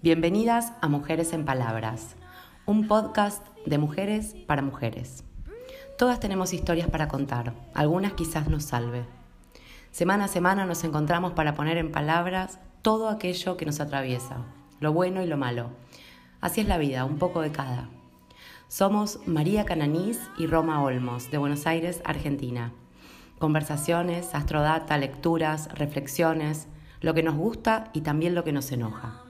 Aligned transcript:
Bienvenidas 0.00 0.72
a 0.80 0.88
Mujeres 0.88 1.32
en 1.32 1.44
Palabras, 1.44 2.16
un 2.66 2.88
podcast 2.88 3.46
de 3.66 3.78
mujeres 3.78 4.34
para 4.46 4.62
mujeres. 4.62 5.24
Todas 5.98 6.20
tenemos 6.20 6.52
historias 6.52 6.88
para 6.88 7.08
contar, 7.08 7.52
algunas 7.74 8.14
quizás 8.14 8.48
nos 8.48 8.64
salve. 8.64 9.04
Semana 9.90 10.24
a 10.24 10.28
semana 10.28 10.64
nos 10.64 10.84
encontramos 10.84 11.32
para 11.32 11.54
poner 11.54 11.76
en 11.76 11.92
palabras 11.92 12.58
todo 12.82 13.08
aquello 13.08 13.56
que 13.56 13.66
nos 13.66 13.80
atraviesa, 13.80 14.46
lo 14.80 14.92
bueno 14.92 15.22
y 15.22 15.26
lo 15.26 15.36
malo. 15.36 15.70
Así 16.40 16.60
es 16.60 16.68
la 16.68 16.78
vida, 16.78 17.04
un 17.04 17.18
poco 17.18 17.40
de 17.40 17.52
cada. 17.52 17.88
Somos 18.68 19.20
María 19.26 19.64
Cananís 19.64 20.20
y 20.38 20.46
Roma 20.46 20.82
Olmos, 20.82 21.30
de 21.30 21.38
Buenos 21.38 21.66
Aires, 21.66 22.00
Argentina. 22.04 22.72
Conversaciones, 23.38 24.34
astrodata, 24.34 24.98
lecturas, 24.98 25.68
reflexiones, 25.74 26.66
lo 27.00 27.14
que 27.14 27.22
nos 27.22 27.36
gusta 27.36 27.90
y 27.92 28.00
también 28.00 28.34
lo 28.34 28.42
que 28.42 28.52
nos 28.52 28.72
enoja. 28.72 29.22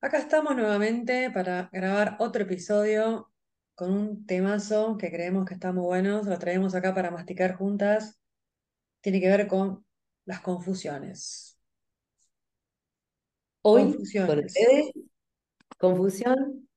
Acá 0.00 0.18
estamos 0.18 0.56
nuevamente 0.56 1.30
para 1.30 1.70
grabar 1.72 2.16
otro 2.18 2.42
episodio 2.42 3.30
con 3.76 3.92
un 3.92 4.26
temazo 4.26 4.96
que 4.98 5.10
creemos 5.10 5.44
que 5.46 5.54
está 5.54 5.72
muy 5.72 5.84
bueno. 5.84 6.22
Lo 6.24 6.38
traemos 6.38 6.74
acá 6.74 6.92
para 6.92 7.12
masticar 7.12 7.54
juntas. 7.54 8.21
Tiene 9.02 9.20
que 9.20 9.28
ver 9.28 9.46
con 9.46 9.84
las 10.24 10.40
confusiones. 10.40 11.58
Hoy, 13.62 13.84
Confusiones. 13.84 14.28
con 14.30 14.44
ustedes, 14.44 14.92
confusión 15.78 16.68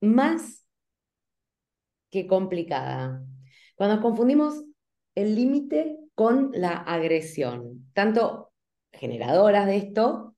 más 0.00 0.64
que 2.10 2.26
complicada. 2.26 3.24
Cuando 3.76 4.00
confundimos 4.02 4.64
el 5.14 5.34
límite 5.34 5.98
con 6.14 6.50
la 6.54 6.70
agresión, 6.72 7.88
tanto 7.92 8.52
generadoras 8.92 9.66
de 9.66 9.76
esto 9.76 10.36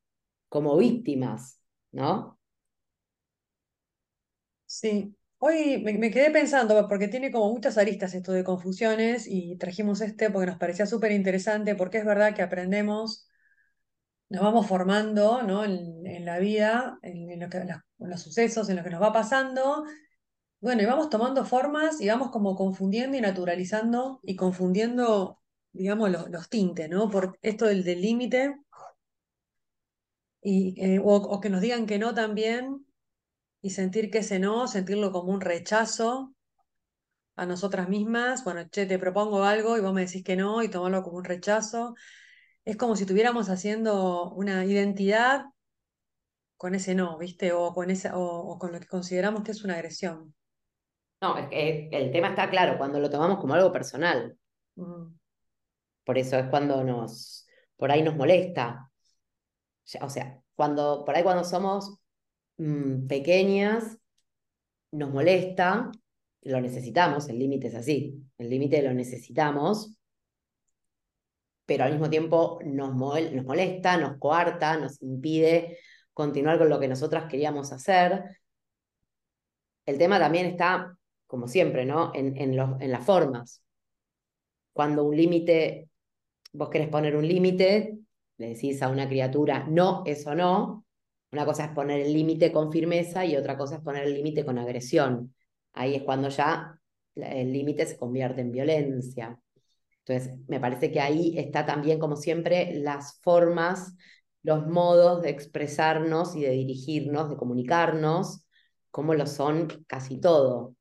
como 0.49 0.77
víctimas, 0.77 1.61
¿no? 1.93 2.39
Sí, 4.67 5.17
hoy 5.39 5.79
me, 5.83 6.11
quedé 6.11 6.31
pensando, 6.31 6.87
porque 6.89 7.09
tiene 7.09 7.31
como 7.31 7.53
muchas 7.53 7.79
aristas 7.79 8.15
esto 8.15 8.33
de 8.33 8.45
confusiones 8.45 9.27
y 9.27 9.57
trajimos 9.57 10.01
este 10.01 10.31
porque 10.31 10.47
nos 10.47 10.59
parecía 10.59 10.87
súper 10.87 11.13
interesante, 11.13 11.75
porque 11.75 11.99
es 11.99 12.05
verdad 12.05 12.35
que 12.35 12.43
aprendemos, 12.43 13.29
nos 14.29 14.43
vamos 14.43 14.67
formando, 14.67 15.43
¿no? 15.43 15.65
en, 15.65 16.25
la 16.25 16.39
vida, 16.39 16.99
en, 17.03 17.41
los 17.99 18.23
sucesos, 18.23 18.69
en 18.69 18.77
lo 18.77 18.85
que 18.85 18.91
nos 18.91 19.03
va 19.03 19.13
pasando. 19.13 19.85
Bueno, 20.61 20.83
y 20.83 20.87
vamos 20.87 21.09
tomando 21.11 21.45
formas 21.45 22.01
y 22.01 22.09
vamos 22.09 22.31
como 22.31 22.57
confundiendo 22.57 23.17
y 23.17 23.21
naturalizando 23.21 24.21
y 24.25 24.37
confundiendo, 24.37 25.41
digamos, 25.73 26.11
los, 26.11 26.49
tintes, 26.49 26.91
¿no? 26.91 27.11
Por 27.11 27.39
esto 27.43 27.67
del 27.67 27.85
límite 27.85 28.57
eh, 30.43 31.01
o 31.03 31.41
que 31.41 31.51
nos 31.51 31.61
digan 31.61 31.87
que 31.87 31.99
no 31.99 32.15
también 32.15 32.88
y 33.63 33.71
sentir 33.71 34.11
que 34.11 34.19
ese 34.19 34.39
no, 34.41 34.67
sentirlo 34.69 35.13
como 35.13 35.33
un 35.33 35.41
rechazo 35.41 36.35
a 37.37 37.47
nosotras 37.47 37.89
mismas. 37.89 38.45
Bueno, 38.45 38.69
che, 38.71 38.87
te 38.87 38.99
propongo 38.99 39.45
algo 39.45 39.77
y 39.77 39.81
vos 39.81 39.93
me 39.95 40.03
decís 40.07 40.25
que 40.25 40.37
no 40.37 40.63
y 40.63 40.69
tomarlo 40.69 41.03
como 41.03 41.19
un 41.19 41.25
rechazo. 41.25 41.95
Es 42.65 42.77
como 42.77 42.97
si 42.97 43.05
estuviéramos 43.05 43.49
haciendo 43.51 44.31
una 44.33 44.65
identidad 44.67 45.47
con 46.59 46.75
ese 46.75 46.95
no, 46.95 47.17
¿viste? 47.19 47.53
O 47.53 47.73
con 47.73 47.91
esa, 47.91 48.17
o, 48.19 48.23
o 48.53 48.59
con 48.59 48.71
lo 48.73 48.81
que 48.81 48.87
consideramos 48.87 49.43
que 49.45 49.53
es 49.53 49.65
una 49.65 49.75
agresión. 49.77 50.35
No, 51.21 51.37
es 51.39 51.49
que 51.49 51.89
el 51.93 52.11
tema 52.13 52.29
está 52.31 52.49
claro, 52.51 52.77
cuando 52.79 52.99
lo 53.01 53.09
tomamos 53.11 53.39
como 53.41 53.55
algo 53.55 53.73
personal. 53.73 54.37
Mm, 54.77 55.19
Por 56.05 56.19
eso 56.19 56.37
es 56.39 56.49
cuando 56.49 56.83
nos, 56.85 57.47
por 57.77 57.91
ahí 57.93 58.03
nos 58.03 58.17
molesta. 58.17 58.91
O 60.03 60.09
sea, 60.11 60.41
cuando, 60.55 61.05
por 61.05 61.15
ahí 61.17 61.23
cuando 61.23 61.45
somos 61.45 61.99
mm, 62.59 63.07
pequeñas, 63.07 63.99
nos 64.93 65.13
molesta, 65.13 65.91
lo 66.43 66.61
necesitamos, 66.61 67.29
el 67.29 67.39
límite 67.39 67.69
es 67.69 67.75
así, 67.75 68.23
el 68.39 68.51
límite 68.51 68.83
lo 68.83 68.95
necesitamos, 68.95 69.97
pero 71.67 71.85
al 71.85 71.93
mismo 71.93 72.09
tiempo 72.11 72.59
nos, 72.65 72.95
nos 72.95 73.45
molesta, 73.45 73.97
nos 73.99 74.19
coarta, 74.19 74.77
nos 74.79 75.01
impide 75.03 75.79
continuar 76.15 76.59
con 76.59 76.69
lo 76.71 76.81
que 76.81 76.89
nosotras 76.89 77.27
queríamos 77.31 77.73
hacer. 77.73 78.25
El 79.87 79.99
tema 79.99 80.21
también 80.21 80.47
está, 80.47 80.97
como 81.27 81.49
siempre, 81.49 81.85
¿no? 81.85 82.13
En, 82.15 82.37
en, 82.37 82.57
los- 82.57 82.81
en 82.81 82.93
las 82.93 83.05
formas. 83.05 83.61
Cuando 84.73 85.05
un 85.05 85.17
límite, 85.17 85.91
vos 86.53 86.71
querés 86.71 86.89
poner 86.89 87.17
un 87.17 87.27
límite, 87.29 87.99
le 88.39 88.49
decís 88.51 88.83
a 88.83 88.89
una 88.91 89.09
criatura, 89.09 89.67
no, 89.69 90.05
eso 90.07 90.35
no. 90.37 90.87
Una 91.33 91.45
cosa 91.45 91.67
es 91.67 91.71
poner 91.73 92.01
el 92.01 92.13
límite 92.13 92.53
con 92.53 92.73
firmeza 92.73 93.25
y 93.25 93.37
otra 93.37 93.57
cosa 93.59 93.77
es 93.77 93.83
poner 93.83 94.05
el 94.05 94.15
límite 94.15 94.45
con 94.45 94.59
agresión. 94.59 95.35
Ahí 95.75 95.95
es 95.97 96.03
cuando 96.03 96.29
ya 96.29 96.79
el 97.15 97.53
límite 97.53 97.87
se 97.87 97.99
convierte 97.99 98.41
en 98.41 98.53
violencia. 98.53 99.39
Entonces, 100.07 100.39
me 100.49 100.61
parece 100.61 100.91
que 100.91 101.01
ahí 101.01 101.39
está 101.39 101.67
también, 101.67 101.99
como 101.99 102.17
siempre, 102.17 102.73
las 102.81 103.21
formas, 103.21 103.95
los 104.43 104.67
modos 104.67 105.23
de 105.23 105.31
expresarnos 105.31 106.35
y 106.37 106.43
de 106.43 106.51
dirigirnos, 106.51 107.29
de 107.31 107.37
comunicarnos, 107.37 108.47
como 108.91 109.15
lo 109.15 109.27
son 109.27 109.69
casi 109.87 110.19
todo, 110.21 110.75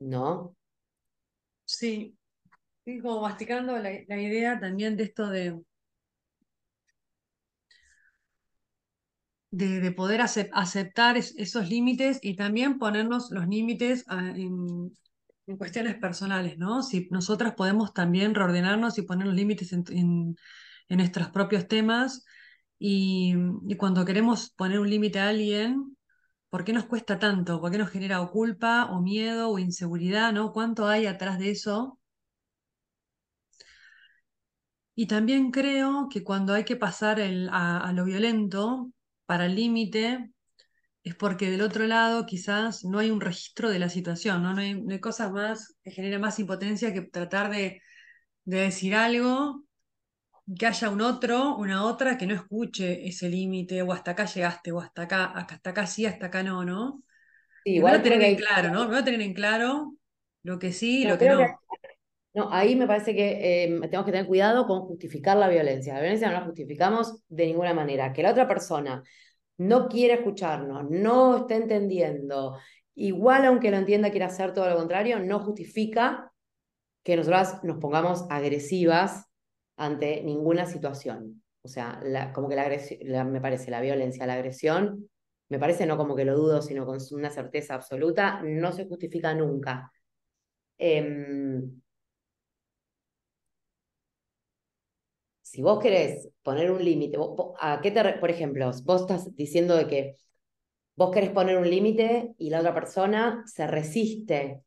¿no? 0.00 0.54
Sí, 1.64 2.16
y 2.84 3.00
como 3.00 3.22
masticando 3.22 3.78
la, 3.78 3.90
la 4.08 4.20
idea 4.20 4.60
también 4.60 4.96
de 4.96 5.04
esto 5.04 5.28
de, 5.30 5.60
de, 9.52 9.80
de 9.80 9.92
poder 9.92 10.20
acep- 10.20 10.50
aceptar 10.52 11.16
es- 11.16 11.34
esos 11.36 11.68
límites 11.68 12.18
y 12.22 12.34
también 12.36 12.78
ponernos 12.78 13.30
los 13.30 13.46
límites 13.46 14.04
ah, 14.08 14.32
en, 14.34 14.92
cuestiones 15.58 15.96
personales, 15.96 16.56
¿no? 16.58 16.82
Si 16.82 17.08
nosotras 17.10 17.54
podemos 17.54 17.92
también 17.92 18.34
reordenarnos 18.34 18.96
y 18.98 19.02
poner 19.02 19.26
los 19.26 19.36
límites 19.36 19.72
en, 19.72 20.36
nuestros 20.88 21.28
propios 21.30 21.68
temas 21.68 22.24
y, 22.78 23.34
cuando 23.78 24.04
queremos 24.04 24.50
poner 24.50 24.80
un 24.80 24.90
límite 24.90 25.20
a 25.20 25.28
alguien, 25.28 25.96
¿por 26.50 26.64
qué 26.64 26.72
nos 26.72 26.86
cuesta 26.86 27.18
tanto? 27.18 27.60
¿Por 27.60 27.70
qué 27.72 27.78
nos 27.78 27.90
genera 27.90 28.22
o 28.22 28.30
culpa 28.30 28.86
o 28.92 29.00
miedo 29.02 29.50
o 29.50 29.58
inseguridad, 29.58 30.32
¿no? 30.32 30.52
¿Cuánto 30.52 30.86
hay 30.88 31.06
atrás 31.06 31.38
de 31.38 31.50
eso? 31.50 31.98
Y 34.94 35.06
también 35.06 35.50
creo 35.50 36.08
que 36.10 36.22
cuando 36.24 36.54
hay 36.54 36.64
que 36.64 36.76
pasar 36.76 37.20
a 37.20 37.92
lo 37.92 38.04
violento 38.04 38.90
para 39.32 39.46
el 39.46 39.54
límite, 39.54 40.28
es 41.02 41.14
porque 41.14 41.50
del 41.50 41.62
otro 41.62 41.86
lado 41.86 42.26
quizás 42.26 42.84
no 42.84 42.98
hay 42.98 43.10
un 43.10 43.18
registro 43.18 43.70
de 43.70 43.78
la 43.78 43.88
situación, 43.88 44.42
¿no? 44.42 44.52
No 44.52 44.60
hay, 44.60 44.74
no 44.74 44.92
hay 44.92 45.00
cosas 45.00 45.32
más 45.32 45.74
que 45.82 45.90
generen 45.90 46.20
más 46.20 46.38
impotencia 46.38 46.92
que 46.92 47.00
tratar 47.00 47.50
de, 47.50 47.80
de 48.44 48.60
decir 48.60 48.94
algo, 48.94 49.64
que 50.58 50.66
haya 50.66 50.90
un 50.90 51.00
otro, 51.00 51.56
una 51.56 51.86
otra 51.86 52.18
que 52.18 52.26
no 52.26 52.34
escuche 52.34 53.08
ese 53.08 53.30
límite, 53.30 53.80
o 53.80 53.94
hasta 53.94 54.10
acá 54.10 54.26
llegaste, 54.26 54.70
o 54.70 54.80
hasta 54.82 55.04
acá, 55.04 55.24
hasta 55.34 55.70
acá 55.70 55.86
sí, 55.86 56.04
hasta 56.04 56.26
acá 56.26 56.42
no, 56.42 56.62
¿no? 56.66 57.02
Sí, 57.64 57.76
igual 57.76 58.02
tener 58.02 58.18
que 58.18 58.28
en 58.32 58.36
claro, 58.36 58.68
¿no? 58.68 59.02
Tener 59.02 59.22
en 59.22 59.32
claro 59.32 59.94
lo 60.42 60.58
que 60.58 60.72
sí 60.72 61.04
y 61.04 61.06
lo 61.06 61.16
que 61.16 61.30
no. 61.30 61.58
No, 62.34 62.50
ahí 62.52 62.76
me 62.76 62.86
parece 62.86 63.14
que 63.14 63.64
eh, 63.64 63.78
tenemos 63.80 64.04
que 64.04 64.12
tener 64.12 64.26
cuidado 64.26 64.66
con 64.66 64.80
justificar 64.82 65.38
la 65.38 65.48
violencia. 65.48 65.94
La 65.94 66.00
violencia 66.00 66.28
no 66.28 66.34
la 66.34 66.44
justificamos 66.44 67.22
de 67.28 67.46
ninguna 67.46 67.72
manera. 67.72 68.12
Que 68.12 68.22
la 68.22 68.30
otra 68.30 68.46
persona 68.46 69.02
no 69.66 69.88
quiere 69.88 70.14
escucharnos, 70.14 70.90
no 70.90 71.38
está 71.38 71.56
entendiendo, 71.56 72.58
igual 72.94 73.46
aunque 73.46 73.70
lo 73.70 73.76
entienda, 73.76 74.10
quiere 74.10 74.26
hacer 74.26 74.52
todo 74.52 74.68
lo 74.68 74.76
contrario, 74.76 75.18
no 75.18 75.40
justifica 75.40 76.32
que 77.02 77.16
nosotras 77.16 77.62
nos 77.64 77.78
pongamos 77.78 78.24
agresivas 78.30 79.26
ante 79.76 80.22
ninguna 80.22 80.66
situación. 80.66 81.42
O 81.62 81.68
sea, 81.68 82.00
como 82.34 82.48
que 82.48 82.56
la 82.56 82.62
agresión, 82.62 83.32
me 83.32 83.40
parece, 83.40 83.70
la 83.70 83.80
violencia, 83.80 84.26
la 84.26 84.34
agresión, 84.34 85.08
me 85.48 85.58
parece 85.58 85.86
no 85.86 85.96
como 85.96 86.16
que 86.16 86.24
lo 86.24 86.36
dudo, 86.36 86.62
sino 86.62 86.84
con 86.86 86.98
una 87.12 87.30
certeza 87.30 87.74
absoluta, 87.74 88.42
no 88.42 88.72
se 88.72 88.86
justifica 88.86 89.34
nunca. 89.34 89.92
Em, 90.78 91.80
si 95.52 95.60
vos 95.60 95.80
querés 95.80 96.30
poner 96.42 96.70
un 96.70 96.82
límite, 96.82 97.18
¿a 97.60 97.82
qué 97.82 97.90
te, 97.90 98.02
por 98.14 98.30
ejemplo, 98.30 98.70
vos 98.84 99.02
estás 99.02 99.36
diciendo 99.36 99.76
de 99.76 99.86
que 99.86 100.16
vos 100.96 101.10
querés 101.10 101.28
poner 101.28 101.58
un 101.58 101.68
límite 101.68 102.32
y 102.38 102.48
la 102.48 102.60
otra 102.60 102.72
persona 102.72 103.42
se 103.44 103.66
resiste 103.66 104.62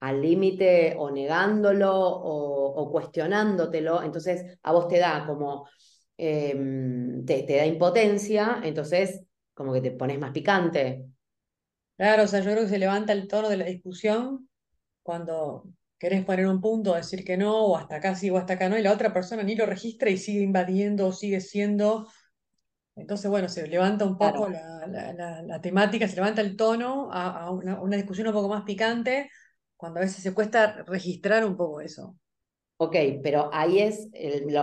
al 0.00 0.22
límite 0.22 0.94
o 0.96 1.10
negándolo 1.10 1.92
o, 1.94 2.90
cuestionándotelo, 2.90 4.02
entonces 4.02 4.58
a 4.62 4.72
vos 4.72 4.88
te 4.88 4.98
da 4.98 5.26
como, 5.26 5.68
em, 6.16 7.22
te, 7.26 7.42
te 7.42 7.56
da 7.56 7.66
impotencia, 7.66 8.62
entonces 8.64 9.24
como 9.52 9.74
que 9.74 9.82
te 9.82 9.90
pones 9.90 10.18
más 10.18 10.30
picante. 10.30 11.04
Claro, 11.98 12.22
o 12.22 12.26
sea, 12.26 12.40
yo 12.40 12.50
creo 12.50 12.62
que 12.62 12.70
se 12.70 12.78
levanta 12.78 13.12
el 13.12 13.28
tono 13.28 13.50
de 13.50 13.58
la 13.58 13.66
discusión 13.66 14.48
cuando 15.02 15.66
querés 15.98 16.24
poner 16.24 16.46
un 16.46 16.60
punto, 16.60 16.94
decir 16.94 17.24
que 17.24 17.36
no, 17.36 17.66
o 17.66 17.76
hasta 17.76 17.96
acá 17.96 18.14
sí, 18.14 18.30
o 18.30 18.36
hasta 18.36 18.54
acá 18.54 18.68
no, 18.68 18.78
y 18.78 18.82
la 18.82 18.92
otra 18.92 19.12
persona 19.12 19.42
ni 19.42 19.54
lo 19.54 19.66
registra 19.66 20.10
y 20.10 20.18
sigue 20.18 20.42
invadiendo, 20.42 21.12
sigue 21.12 21.40
siendo. 21.40 22.08
Entonces, 22.96 23.30
bueno, 23.30 23.48
se 23.48 23.66
levanta 23.66 24.04
un 24.04 24.16
poco 24.16 24.48
la, 24.48 25.60
temática, 25.60 26.06
se 26.06 26.16
levanta 26.16 26.40
el 26.40 26.56
tono 26.56 27.10
a, 27.12 27.50
una, 27.50 27.96
discusión 27.96 28.28
un 28.28 28.34
poco 28.34 28.48
más 28.48 28.62
picante, 28.62 29.30
cuando 29.76 29.98
a 29.98 30.02
veces 30.02 30.22
se 30.22 30.32
cuesta 30.32 30.84
registrar 30.86 31.44
un 31.44 31.56
poco 31.56 31.80
eso. 31.80 32.16
Ok, 32.76 32.96
pero 33.22 33.50
ahí 33.52 33.80
es 33.80 34.08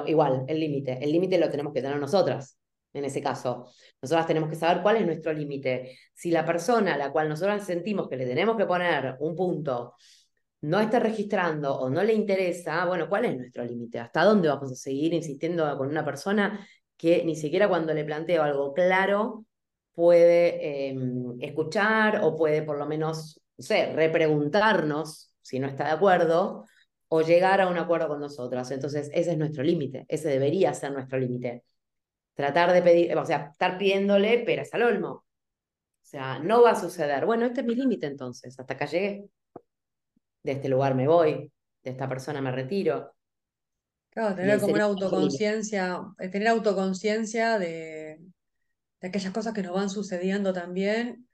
igual, 0.05 0.45
el 0.47 0.59
límite. 0.59 1.03
El 1.03 1.11
límite 1.11 1.37
lo 1.37 1.49
tenemos 1.49 1.73
que 1.73 1.81
tener 1.81 1.97
nosotras, 1.97 2.57
en 2.93 3.05
ese 3.05 3.21
caso. 3.21 3.67
Nosotras 4.01 4.27
tenemos 4.27 4.49
que 4.49 4.55
saber 4.55 4.81
cuál 4.81 4.97
es 4.97 5.05
nuestro 5.05 5.33
límite. 5.33 5.97
Si 6.13 6.31
la 6.31 6.45
persona 6.45 6.93
a 6.93 6.97
la 6.97 7.11
cual 7.11 7.27
nosotros 7.29 7.63
sentimos 7.63 8.07
que 8.07 8.17
le 8.17 8.25
tenemos 8.25 8.55
que 8.57 8.65
poner 8.65 9.17
un 9.19 9.35
punto 9.35 9.95
no 10.61 10.79
está 10.79 10.99
registrando 10.99 11.75
o 11.75 11.89
no 11.89 12.03
le 12.03 12.13
interesa, 12.13 12.85
bueno, 12.85 13.09
¿cuál 13.09 13.25
es 13.25 13.37
nuestro 13.37 13.63
límite? 13.63 13.99
¿Hasta 13.99 14.23
dónde 14.23 14.47
vamos 14.47 14.71
a 14.71 14.75
seguir 14.75 15.13
insistiendo 15.13 15.77
con 15.77 15.89
una 15.89 16.05
persona 16.05 16.67
que 16.97 17.23
ni 17.25 17.35
siquiera 17.35 17.67
cuando 17.67 17.93
le 17.93 18.05
planteo 18.05 18.43
algo 18.43 18.73
claro 18.73 19.45
puede 19.93 20.89
em, 20.89 21.35
escuchar 21.41 22.21
o 22.23 22.35
puede 22.35 22.61
por 22.63 22.77
lo 22.77 22.85
menos, 22.85 23.41
no 23.57 23.63
sé, 23.63 23.91
repreguntarnos 23.93 25.33
si 25.41 25.59
no 25.59 25.67
está 25.67 25.85
de 25.85 25.91
acuerdo 25.91 26.65
o 27.07 27.21
llegar 27.21 27.59
a 27.61 27.67
un 27.67 27.77
acuerdo 27.77 28.07
con 28.07 28.19
nosotras? 28.19 28.69
Entonces, 28.71 29.09
ese 29.13 29.31
es 29.31 29.37
nuestro 29.37 29.63
límite, 29.63 30.05
ese 30.07 30.29
debería 30.29 30.73
ser 30.73 30.91
nuestro 30.91 31.19
límite. 31.19 31.63
Tratar 32.35 32.71
de 32.73 32.81
pedir, 32.81 33.17
o 33.17 33.25
sea, 33.25 33.49
estar 33.51 33.77
pidiéndole 33.77 34.39
peras 34.45 34.73
al 34.73 34.83
olmo. 34.83 35.09
O 35.09 35.25
sea, 36.11 36.39
no 36.39 36.61
va 36.63 36.71
a 36.71 36.75
suceder. 36.79 37.25
Bueno, 37.25 37.45
este 37.45 37.61
es 37.61 37.67
mi 37.67 37.75
límite 37.75 38.07
entonces, 38.07 38.59
hasta 38.59 38.73
acá 38.73 38.85
llegué 38.85 39.29
de 40.43 40.53
este 40.53 40.69
lugar 40.69 40.95
me 40.95 41.07
voy, 41.07 41.51
de 41.83 41.91
esta 41.91 42.07
persona 42.07 42.41
me 42.41 42.51
retiro. 42.51 43.13
Claro, 44.09 44.35
tener 44.35 44.59
como 44.59 44.73
una 44.73 44.83
autoconciencia, 44.83 46.01
eh, 46.19 46.27
tener 46.29 46.49
autoconciencia 46.49 47.57
de, 47.57 48.19
de, 48.99 49.07
aquellas 49.07 49.31
cosas 49.31 49.53
que 49.53 49.63
nos 49.63 49.73
van 49.73 49.89
sucediendo 49.89 50.51
también. 50.51 51.27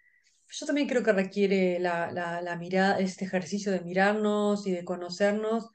Yo 0.49 0.65
también 0.65 0.87
creo 0.87 1.03
que 1.03 1.11
requiere 1.11 1.79
la, 1.79 2.11
la, 2.11 2.55
mirada, 2.55 2.99
este 2.99 3.25
ejercicio 3.25 3.71
de 3.71 3.81
mirarnos 3.81 4.65
y 4.67 4.71
de 4.71 4.85
conocernos 4.85 5.69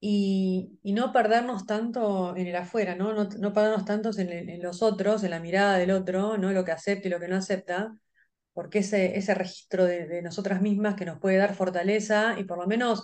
y, 0.00 0.78
y, 0.82 0.92
no 0.92 1.12
perdernos 1.12 1.64
tanto 1.64 2.36
en 2.36 2.46
el 2.46 2.56
afuera, 2.56 2.96
¿no? 2.96 3.12
No, 3.12 3.28
no 3.38 3.52
perdernos 3.52 3.84
tanto 3.84 4.10
en, 4.18 4.30
en, 4.30 4.62
los 4.62 4.82
otros, 4.82 5.22
en 5.22 5.30
la 5.30 5.40
mirada 5.40 5.78
del 5.78 5.92
otro, 5.92 6.36
¿no? 6.38 6.52
Lo 6.52 6.64
que 6.64 6.72
acepta 6.72 7.08
y 7.08 7.10
lo 7.10 7.20
que 7.20 7.28
no 7.28 7.36
acepta, 7.36 7.96
porque 8.60 8.80
ese, 8.80 9.16
ese 9.16 9.32
registro 9.32 9.86
de, 9.86 10.20
nosotras 10.20 10.60
mismas 10.60 10.94
que 10.94 11.06
nos 11.06 11.18
puede 11.18 11.38
dar 11.38 11.54
fortaleza 11.54 12.36
y 12.38 12.44
por 12.44 12.58
lo 12.58 12.66
menos 12.66 13.02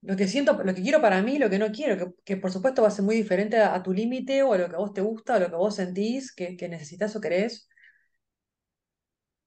lo 0.00 0.16
que 0.16 0.26
siento, 0.26 0.60
lo 0.64 0.74
que 0.74 0.82
quiero 0.82 1.00
para 1.00 1.22
mí, 1.22 1.38
lo 1.38 1.48
que 1.48 1.60
no 1.60 1.70
quiero, 1.70 2.16
que, 2.24 2.36
por 2.36 2.50
supuesto 2.50 2.82
va 2.82 2.88
a 2.88 2.90
ser 2.90 3.04
muy 3.04 3.14
diferente 3.14 3.58
a, 3.58 3.80
tu 3.84 3.92
límite 3.92 4.42
o 4.42 4.52
a 4.52 4.58
lo 4.58 4.68
que 4.68 4.74
a 4.74 4.78
vos 4.78 4.92
te 4.92 5.00
gusta, 5.00 5.34
o 5.34 5.36
a 5.36 5.38
lo 5.38 5.48
que 5.48 5.54
vos 5.54 5.76
sentís 5.76 6.34
que, 6.34 6.56
que 6.56 6.68
necesitas 6.68 7.14
o 7.14 7.20
querés. 7.20 7.68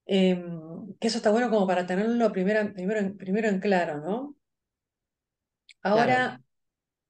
Em, 0.06 0.96
que 0.98 1.08
eso 1.10 1.18
está 1.18 1.30
bueno 1.30 1.50
como 1.50 1.68
para 1.68 1.86
tenerlo 1.86 2.32
primero, 2.32 2.74
primero, 2.74 3.18
primero 3.18 3.50
en 3.50 3.60
claro, 3.60 4.00
¿no? 4.00 4.38
Ahora, 5.82 6.42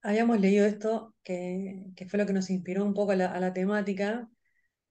habíamos 0.01 0.39
leído 0.39 0.65
esto, 0.65 1.13
que, 1.21 1.85
que, 1.95 2.07
fue 2.07 2.17
lo 2.17 2.25
que 2.25 2.33
nos 2.33 2.49
inspiró 2.49 2.83
un 2.83 2.95
poco 2.95 3.11
a 3.11 3.15
la, 3.15 3.31
a 3.31 3.39
la 3.39 3.53
temática, 3.53 4.27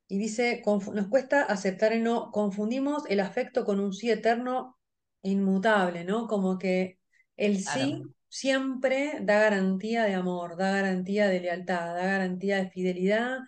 y 0.09 0.19
dice, 0.19 0.63
nos 0.67 1.09
cuesta 1.09 1.43
aceptar 1.43 1.93
el 1.93 2.03
no, 2.03 2.31
confundimos 2.33 3.05
el 3.09 3.21
afecto 3.21 3.65
con 3.65 3.79
un 3.81 3.93
sí 3.93 4.11
eterno 4.11 4.79
e 5.23 5.31
inmutable, 5.31 6.05
¿no? 6.05 6.27
Como 6.27 6.59
que 6.59 6.99
el 7.37 7.63
sí 7.63 8.03
siempre 8.29 9.19
da 9.23 9.41
garantía 9.41 10.05
de 10.05 10.15
amor, 10.15 10.57
da 10.57 10.71
garantía 10.73 11.29
de 11.29 11.41
lealtad, 11.41 11.95
da 11.95 12.07
garantía 12.07 12.57
de 12.59 12.71
fidelidad, 12.71 13.39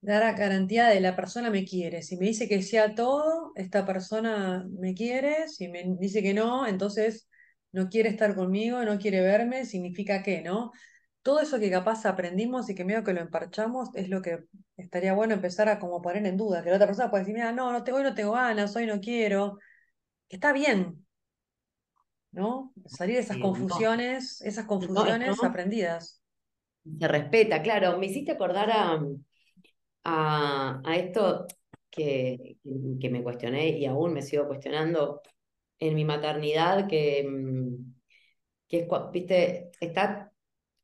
da 0.00 0.32
garantía 0.32 0.88
de 0.88 1.00
la 1.00 1.16
persona 1.16 1.50
me 1.50 1.64
quiere. 1.64 2.02
Si 2.02 2.16
me 2.16 2.26
dice 2.26 2.48
que 2.48 2.62
sea 2.62 2.94
todo, 2.94 3.52
esta 3.56 3.84
persona 3.86 4.66
me 4.70 4.94
quiere, 4.94 5.48
si 5.48 5.68
me 5.68 5.84
dice 5.98 6.22
que 6.22 6.34
no, 6.34 6.66
entonces 6.66 7.28
no 7.72 7.88
quiere 7.88 8.08
estar 8.08 8.34
conmigo, 8.34 8.84
no 8.84 8.98
quiere 8.98 9.20
verme, 9.20 9.64
significa 9.64 10.22
que, 10.22 10.42
¿no? 10.42 10.72
Todo 11.28 11.40
eso 11.40 11.60
que 11.60 11.70
capaz 11.70 12.06
aprendimos 12.06 12.70
y 12.70 12.74
que 12.74 12.86
medio 12.86 13.04
que 13.04 13.12
lo 13.12 13.20
emparchamos 13.20 13.90
es 13.92 14.08
lo 14.08 14.22
que 14.22 14.46
estaría 14.78 15.12
bueno 15.12 15.34
empezar 15.34 15.68
a 15.68 15.78
como 15.78 16.00
poner 16.00 16.24
en 16.24 16.38
duda, 16.38 16.62
que 16.62 16.70
la 16.70 16.76
otra 16.76 16.86
persona 16.86 17.10
puede 17.10 17.24
decir, 17.24 17.34
mira, 17.34 17.52
no, 17.52 17.70
no 17.70 17.84
tengo, 17.84 17.98
hoy 17.98 18.04
no 18.04 18.14
tengo 18.14 18.32
ganas, 18.32 18.74
hoy 18.74 18.86
no 18.86 18.98
quiero. 18.98 19.58
Está 20.30 20.54
bien, 20.54 21.04
¿no? 22.32 22.72
Salir 22.86 23.16
de 23.16 23.20
esas 23.20 23.36
confusiones, 23.36 24.40
esas 24.40 24.64
confusiones 24.64 25.44
aprendidas. 25.44 26.22
Se 26.98 27.06
respeta, 27.06 27.60
claro. 27.60 27.98
Me 27.98 28.06
hiciste 28.06 28.32
acordar 28.32 28.70
a, 28.72 28.98
a, 30.82 30.96
esto 30.96 31.44
que, 31.90 32.56
que, 32.98 33.10
me 33.10 33.22
cuestioné 33.22 33.68
y 33.68 33.84
aún 33.84 34.14
me 34.14 34.22
sigo 34.22 34.46
cuestionando 34.46 35.20
en 35.78 35.94
mi 35.94 36.06
maternidad, 36.06 36.88
que, 36.88 37.28
mm, 37.28 37.94
que 38.66 38.78
es, 38.78 38.88
viste, 39.12 39.70
está 39.78 40.27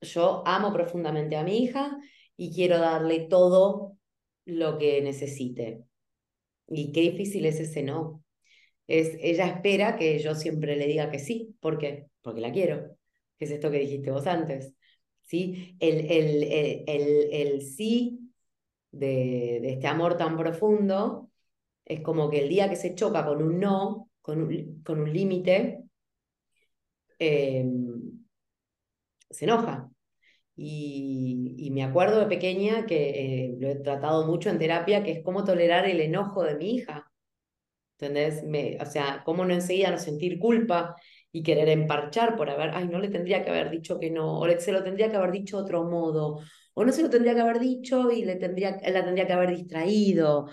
yo 0.04 0.42
amo 0.46 0.72
profundamente 0.72 1.36
a 1.36 1.44
mi 1.44 1.58
hija 1.58 1.98
y 2.36 2.54
quiero 2.54 2.78
darle 2.78 3.20
todo 3.28 3.96
lo 4.44 4.78
que 4.78 5.00
necesite. 5.02 5.84
Y 6.68 6.92
qué 6.92 7.00
difícil 7.02 7.46
es 7.46 7.60
ese 7.60 7.82
no. 7.82 8.22
Es, 8.86 9.16
ella 9.20 9.46
espera 9.46 9.96
que 9.96 10.18
yo 10.18 10.34
siempre 10.34 10.76
le 10.76 10.86
diga 10.86 11.10
que 11.10 11.18
sí. 11.18 11.56
¿Por 11.60 11.78
qué? 11.78 12.08
Porque 12.22 12.40
la 12.40 12.52
quiero. 12.52 12.96
¿Qué 13.38 13.46
es 13.46 13.50
esto 13.50 13.70
que 13.70 13.78
dijiste 13.78 14.10
vos 14.10 14.26
antes? 14.26 14.74
¿Sí? 15.22 15.76
El, 15.80 16.10
el, 16.10 16.42
el, 16.86 17.28
el, 17.32 17.62
sí 17.62 18.32
de, 18.90 19.58
de, 19.62 19.72
este 19.72 19.86
amor 19.86 20.16
tan 20.16 20.36
profundo 20.36 21.30
es 21.84 22.00
como 22.00 22.30
que 22.30 22.40
el 22.42 22.48
día 22.48 22.68
que 22.70 22.76
se 22.76 22.94
choca 22.94 23.24
con 23.26 23.42
un 23.42 23.58
no, 23.60 24.10
con 24.22 24.42
un, 24.42 24.82
con 24.82 25.00
un 25.00 25.12
límite, 25.12 25.84
eh, 27.18 27.64
se 29.30 29.44
enoja. 29.44 29.90
Y, 30.56 31.70
me 31.72 31.82
acuerdo 31.82 32.20
de 32.20 32.26
pequeña 32.26 32.86
que 32.86 33.10
eh, 33.10 33.56
lo 33.58 33.68
he 33.68 33.76
tratado 33.76 34.26
mucho 34.26 34.48
en 34.50 34.58
terapia, 34.58 35.02
que 35.02 35.12
es 35.12 35.24
cómo 35.24 35.44
tolerar 35.44 35.88
el 35.88 36.00
enojo 36.00 36.44
de 36.44 36.54
mi 36.56 36.76
hija. 36.76 37.10
¿Entendés? 37.98 38.44
Me, 38.44 38.78
o 38.80 38.86
sea, 38.86 39.22
cómo 39.24 39.44
no 39.44 39.54
enseguida 39.54 39.90
no 39.90 39.98
sentir 39.98 40.38
culpa 40.38 40.96
y 41.32 41.42
querer 41.42 41.68
emparchar 41.68 42.36
por 42.36 42.50
haber, 42.50 42.70
ay, 42.74 42.88
no 42.88 42.98
le 42.98 43.08
tendría 43.08 43.44
que 43.44 43.50
haber 43.50 43.70
dicho 43.70 43.98
que 43.98 44.10
no, 44.10 44.38
o 44.40 44.48
se 44.60 44.72
lo 44.72 44.84
tendría 44.84 45.10
que 45.10 45.16
haber 45.16 45.32
dicho 45.32 45.56
de 45.56 45.62
otro 45.64 45.84
modo, 45.84 46.40
o 46.74 46.84
no 46.84 46.92
se 46.92 47.02
lo 47.02 47.10
tendría 47.10 47.34
que 47.34 47.40
haber 47.40 47.60
dicho 47.60 48.10
y 48.10 48.24
le 48.24 48.36
tendría, 48.36 48.80
la 48.88 49.04
tendría 49.04 49.26
que 49.26 49.32
haber 49.32 49.50
distraído. 49.50 50.48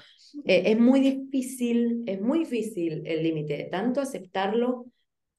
Eh, 0.45 0.63
es 0.67 0.79
muy 0.79 0.99
difícil, 1.01 2.03
es 2.07 2.21
muy 2.21 2.39
difícil 2.39 3.03
el 3.05 3.23
límite, 3.23 3.67
tanto 3.71 4.01
aceptarlo 4.01 4.85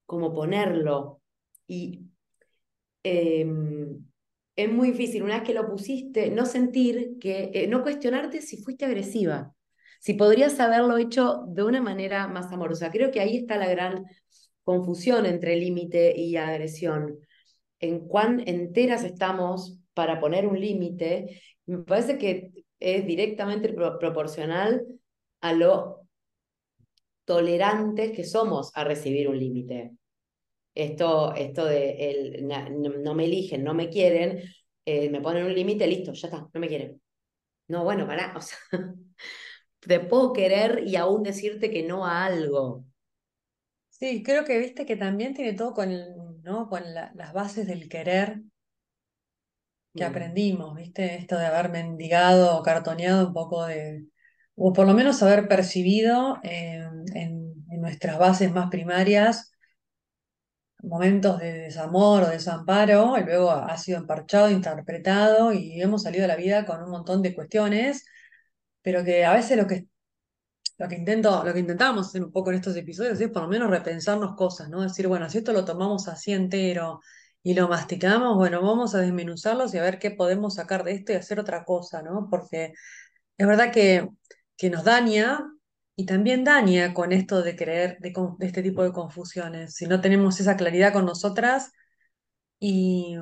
como 0.07 0.35
ponerlo. 0.35 1.21
Y 1.67 2.03
em, 3.03 4.05
es 4.57 4.71
muy 4.71 4.91
difícil, 4.91 5.23
una 5.23 5.39
vez 5.39 5.47
que 5.47 5.55
lo 5.55 5.67
pusiste, 5.67 6.31
no 6.31 6.47
sentir 6.47 7.19
que, 7.21 7.51
eh, 7.55 7.67
no 7.69 7.83
cuestionarte 7.83 8.43
si 8.43 8.59
fuiste 8.63 8.85
agresiva, 8.85 9.55
si 10.01 10.15
podrías 10.15 10.59
haberlo 10.61 10.99
hecho 10.99 11.45
de 11.49 11.63
una 11.65 11.81
manera 11.81 12.29
más 12.29 12.53
amorosa. 12.53 12.91
Creo 12.91 13.11
que 13.11 13.21
ahí 13.21 13.39
está 13.39 13.57
la 13.57 13.69
gran 13.69 14.05
confusión 14.65 15.27
entre 15.27 15.57
límite 15.57 16.15
y 16.19 16.37
agresión. 16.37 17.19
En 17.81 18.07
cuán 18.09 18.43
enteras 18.47 19.05
estamos 19.05 19.79
para 19.95 20.21
poner 20.21 20.47
un 20.47 20.61
límite, 20.61 21.43
me 21.67 21.79
parece 21.79 22.19
que 22.19 22.53
es 22.81 23.07
directamente 23.07 23.73
proporcional 23.73 24.85
a 25.41 25.53
lo 25.53 26.01
tolerantes 27.25 28.13
que 28.13 28.25
somos 28.25 28.73
a 28.75 28.85
recibir 28.85 29.29
un 29.29 29.39
límite 29.39 29.93
esto, 30.75 31.35
esto 31.35 31.65
de 31.65 32.11
el, 32.11 32.49
no, 33.03 33.15
me 33.15 33.25
eligen, 33.25 33.63
no 33.65 33.75
me 33.75 33.91
quieren, 33.91 34.43
eh, 34.85 35.11
me 35.11 35.21
ponen 35.21 35.45
un 35.45 35.55
límite, 35.55 35.87
listo, 35.87 36.13
ya 36.13 36.29
está, 36.29 36.49
no 36.53 36.61
me 36.61 36.69
quieren. 36.69 37.01
No, 37.69 37.85
bueno, 37.85 38.07
para, 38.07 38.35
o 38.37 38.41
sea, 38.41 38.59
te 39.81 40.01
puedo 40.01 40.33
querer 40.33 40.83
y 40.87 40.97
aún 40.97 41.23
decirte 41.23 41.71
que 41.71 41.83
no 41.83 42.07
a 42.07 42.25
algo. 42.25 42.85
Sí, 43.89 44.23
creo 44.23 44.45
que 44.45 44.59
viste 44.59 44.85
que 44.85 44.97
también 44.97 45.35
tiene 45.35 45.53
todo 45.53 45.75
con, 45.75 46.43
¿no? 46.43 46.69
con 46.69 46.83
las 46.93 47.33
bases 47.33 47.67
del 47.67 47.89
querer 47.89 48.43
que 49.95 50.05
mm. 50.05 50.07
aprendimos, 50.07 50.75
¿viste? 50.75 51.17
Esto 51.17 51.39
de 51.39 51.47
haber 51.47 51.71
mendigado 51.71 52.59
o 52.59 52.63
cartoneado 52.63 53.29
un 53.29 53.35
poco 53.35 53.67
de, 53.67 54.07
o 54.57 54.73
por 54.73 54.87
lo 54.87 54.95
menos 54.95 55.23
haber 55.23 55.47
percibido 55.47 56.39
en, 56.43 57.05
en 57.15 57.81
nuestras 57.81 58.19
bases 58.19 58.53
más 58.53 58.71
primarias 58.71 59.52
momentos 60.83 61.39
de 61.41 61.53
desamor 61.53 62.25
o 62.25 62.29
desamparo, 62.29 63.17
y 63.19 63.25
luego 63.25 63.51
ha 63.51 63.77
sido 63.79 63.99
emparchado, 63.99 64.51
interpretado, 64.51 65.53
y 65.53 65.81
hemos 65.81 66.03
salido 66.03 66.25
a 66.25 66.29
la 66.29 66.37
vida 66.37 66.67
con 66.67 66.83
un 66.83 66.91
montón 66.91 67.23
de 67.23 67.35
cuestiones, 67.35 68.05
pero 68.83 69.05
que 69.05 69.25
a 69.25 69.33
veces 69.33 69.57
lo 69.57 69.67
que, 69.67 69.87
lo 70.79 70.89
que 70.89 70.97
intento, 70.97 71.45
lo 71.45 71.53
que 71.53 71.61
intentamos 71.61 72.09
hacer 72.09 72.25
un 72.25 72.33
poco 72.33 72.51
en 72.51 72.57
estos 72.57 72.77
episodios 72.77 73.21
es 73.21 73.31
por 73.31 73.43
lo 73.43 73.49
menos 73.49 73.71
repensarnos 73.71 74.35
cosas, 74.37 74.69
¿no? 74.69 74.83
Decir, 74.83 75.09
bueno, 75.09 75.29
si 75.31 75.39
esto 75.39 75.53
lo 75.53 75.65
tomamos 75.65 76.09
así 76.09 76.33
entero 76.33 77.01
y 77.43 77.55
lo 77.55 77.69
masticamos, 77.69 78.37
bueno, 78.37 78.63
vamos 78.63 78.95
a 78.95 79.01
desmenuzarlos 79.01 79.75
y 79.75 79.79
a 79.79 79.83
ver 79.83 79.99
qué 79.99 80.11
podemos 80.11 80.55
sacar 80.57 80.85
de 80.85 80.93
esto 80.93 81.13
y 81.13 81.17
hacer 81.17 81.41
otra 81.41 81.65
cosa, 81.65 82.03
¿no? 82.03 82.29
Porque 82.31 82.73
es 83.39 83.47
verdad 83.47 83.73
que, 83.73 84.09
que 84.57 84.71
nos 84.71 84.85
daña 84.85 85.41
y 85.97 86.07
también 86.07 86.45
daña 86.45 86.95
con 86.95 87.13
esto 87.13 87.43
de 87.43 87.57
creer, 87.57 87.99
de, 88.01 88.13
este 88.41 88.63
tipo 88.63 88.83
de 88.83 88.93
confusiones. 88.93 89.75
Si 89.75 89.87
no 89.87 90.01
tenemos 90.01 90.41
esa 90.41 90.57
claridad 90.57 90.93
con 90.93 91.07
nosotras 91.07 91.73
y, 92.59 93.17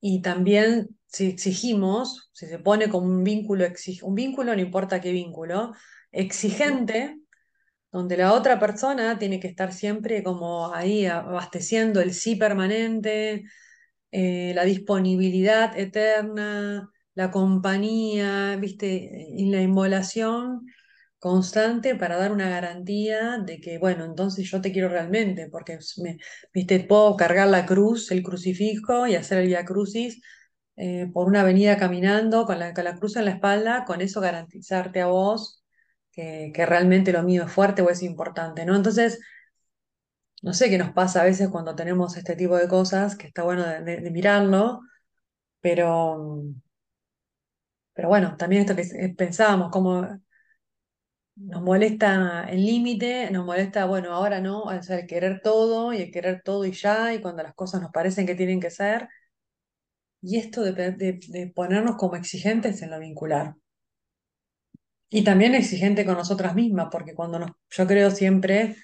y 0.00 0.22
también 0.22 0.96
si 1.06 1.26
exigimos, 1.26 2.30
si 2.32 2.46
se 2.46 2.58
pone 2.58 2.88
como 2.88 3.06
un 3.06 3.24
vínculo, 3.24 3.66
un 4.02 4.14
vínculo, 4.14 4.54
no 4.54 4.60
importa 4.60 5.00
qué 5.00 5.12
vínculo, 5.12 5.72
exigente, 6.12 7.18
donde 7.92 8.16
la 8.16 8.32
otra 8.32 8.58
persona 8.58 9.18
tiene 9.18 9.40
que 9.40 9.48
estar 9.48 9.72
siempre 9.72 10.22
como 10.24 10.74
ahí 10.74 11.06
abasteciendo 11.06 12.00
el 12.00 12.12
sí 12.14 12.36
permanente, 12.36 13.44
eh, 14.10 14.52
la 14.54 14.64
disponibilidad 14.64 15.78
eterna, 15.78 16.90
la 17.14 17.30
compañía, 17.30 18.56
¿viste? 18.56 19.28
Y 19.36 19.50
la 19.50 19.62
inmolación 19.62 20.66
constante 21.24 21.94
para 21.96 22.18
dar 22.18 22.32
una 22.32 22.50
garantía 22.50 23.38
de 23.38 23.58
que, 23.60 23.78
bueno, 23.78 24.04
entonces 24.04 24.50
yo 24.50 24.60
te 24.60 24.72
quiero 24.72 24.90
realmente, 24.90 25.48
porque 25.50 25.78
me, 26.02 26.18
¿viste? 26.52 26.80
Puedo 26.80 27.16
cargar 27.16 27.48
la 27.48 27.64
cruz, 27.64 28.10
el 28.10 28.22
crucifijo 28.22 29.06
y 29.06 29.14
hacer 29.16 29.38
el 29.38 29.46
Vía 29.46 29.64
Crucis 29.64 30.20
eh, 30.76 31.08
por 31.14 31.26
una 31.28 31.40
avenida 31.40 31.78
caminando 31.78 32.44
con 32.46 32.58
la, 32.58 32.74
con 32.74 32.84
la 32.84 32.96
cruz 32.96 33.16
en 33.16 33.24
la 33.24 33.30
espalda, 33.32 33.84
con 33.86 34.02
eso 34.02 34.20
garantizarte 34.20 35.00
a 35.00 35.06
vos 35.06 35.64
que, 36.12 36.52
que 36.54 36.66
realmente 36.66 37.10
lo 37.12 37.22
mío 37.22 37.44
es 37.44 37.52
fuerte 37.52 37.80
o 37.82 37.88
es 37.90 38.02
importante, 38.02 38.66
¿no? 38.66 38.76
Entonces, 38.76 39.18
no 40.42 40.52
sé 40.52 40.68
qué 40.70 40.78
nos 40.78 40.92
pasa 40.92 41.22
a 41.22 41.24
veces 41.24 41.48
cuando 41.48 41.74
tenemos 41.74 42.16
este 42.16 42.36
tipo 42.36 42.56
de 42.56 42.68
cosas, 42.68 43.16
que 43.16 43.26
está 43.28 43.42
bueno 43.44 43.64
de 43.66 44.10
mirarlo, 44.10 44.82
pero, 45.60 46.44
pero 47.92 48.08
bueno, 48.08 48.36
también 48.36 48.62
esto 48.62 48.76
que 48.76 48.82
eh, 48.82 49.14
pensábamos, 49.16 49.70
como 49.70 50.20
nos 51.36 51.62
molesta 51.62 52.44
el 52.50 52.64
límite, 52.64 53.30
nos 53.30 53.44
molesta, 53.46 53.86
bueno, 53.86 54.12
ahora 54.14 54.40
no, 54.40 54.62
o 54.64 54.72
el 54.72 55.06
querer 55.06 55.40
todo 55.42 55.92
y 55.92 56.02
el 56.02 56.10
querer 56.12 56.42
todo 56.44 56.64
y 56.64 56.72
ya, 56.72 57.12
y 57.14 57.20
cuando 57.20 57.42
las 57.42 57.54
cosas 57.54 57.82
nos 57.82 57.90
parecen 57.92 58.26
que 58.26 58.34
tienen 58.34 58.60
que 58.60 58.70
ser, 58.70 59.08
y 60.22 60.38
esto 60.38 60.62
de, 60.62 60.72
de- 60.90 61.20
de 61.28 61.46
ponernos 61.54 61.94
como 61.96 62.16
exigentes 62.16 62.82
en 62.82 62.90
lo 62.90 62.98
vincular. 62.98 63.54
Y 65.10 65.22
también 65.24 65.54
exigente 65.54 66.04
con 66.04 66.16
nosotras 66.16 66.54
mismas, 66.54 66.88
porque 66.90 67.14
cuando 67.14 67.38
nos, 67.38 67.52
yo 67.70 67.86
creo 67.86 68.10
siempre 68.10 68.76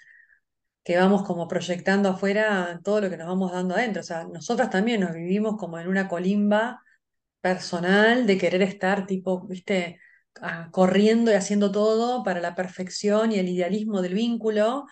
que 0.85 0.97
vamos 0.99 1.25
como 1.25 1.49
proyectando 1.49 2.11
afuera 2.11 2.81
todo 2.85 3.01
lo 3.03 3.11
que 3.11 3.17
nos 3.19 3.29
vamos 3.29 3.53
dando 3.53 3.75
adentro. 3.77 4.01
O 4.03 4.05
sea, 4.05 4.25
nosotras 4.25 4.71
también 4.71 5.01
nos 5.03 5.15
vivimos 5.15 5.57
como 5.59 5.79
en 5.79 5.89
una 5.89 6.09
colimba 6.09 6.83
personal 7.41 8.27
de 8.27 8.39
querer 8.39 8.63
estar 8.63 9.07
tipo, 9.07 9.47
viste, 9.49 10.01
ah, 10.43 10.69
corriendo 10.73 11.31
y 11.31 11.35
haciendo 11.35 11.71
todo 11.73 12.23
para 12.25 12.41
la 12.41 12.55
perfección 12.55 13.33
y 13.33 13.39
el 13.39 13.49
idealismo 13.49 14.03
del 14.03 14.15
vínculo. 14.15 14.87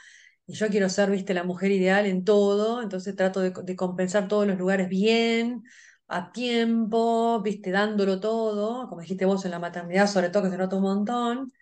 Y 0.47 0.54
yo 0.54 0.68
quiero 0.68 0.88
ser, 0.88 1.11
viste, 1.11 1.35
la 1.35 1.45
mujer 1.45 1.71
ideal 1.73 2.07
en 2.07 2.25
todo, 2.25 2.83
entonces 2.83 3.14
trato 3.16 3.40
de, 3.40 3.50
de 3.52 3.76
compensar 3.76 4.28
todos 4.28 4.47
los 4.47 4.59
lugares 4.59 4.88
bien, 4.88 5.62
a 6.09 6.33
tiempo, 6.33 7.40
viste, 7.42 7.71
dándolo 7.71 8.18
todo, 8.21 8.88
como 8.88 9.02
dijiste 9.02 9.26
vos 9.26 9.45
en 9.45 9.50
la 9.50 9.59
maternidad, 9.59 10.07
sobre 10.09 10.30
todo 10.30 10.45
que 10.45 10.50
se 10.50 10.57
nota 10.59 10.76
un 10.76 10.83
montón. 10.83 11.52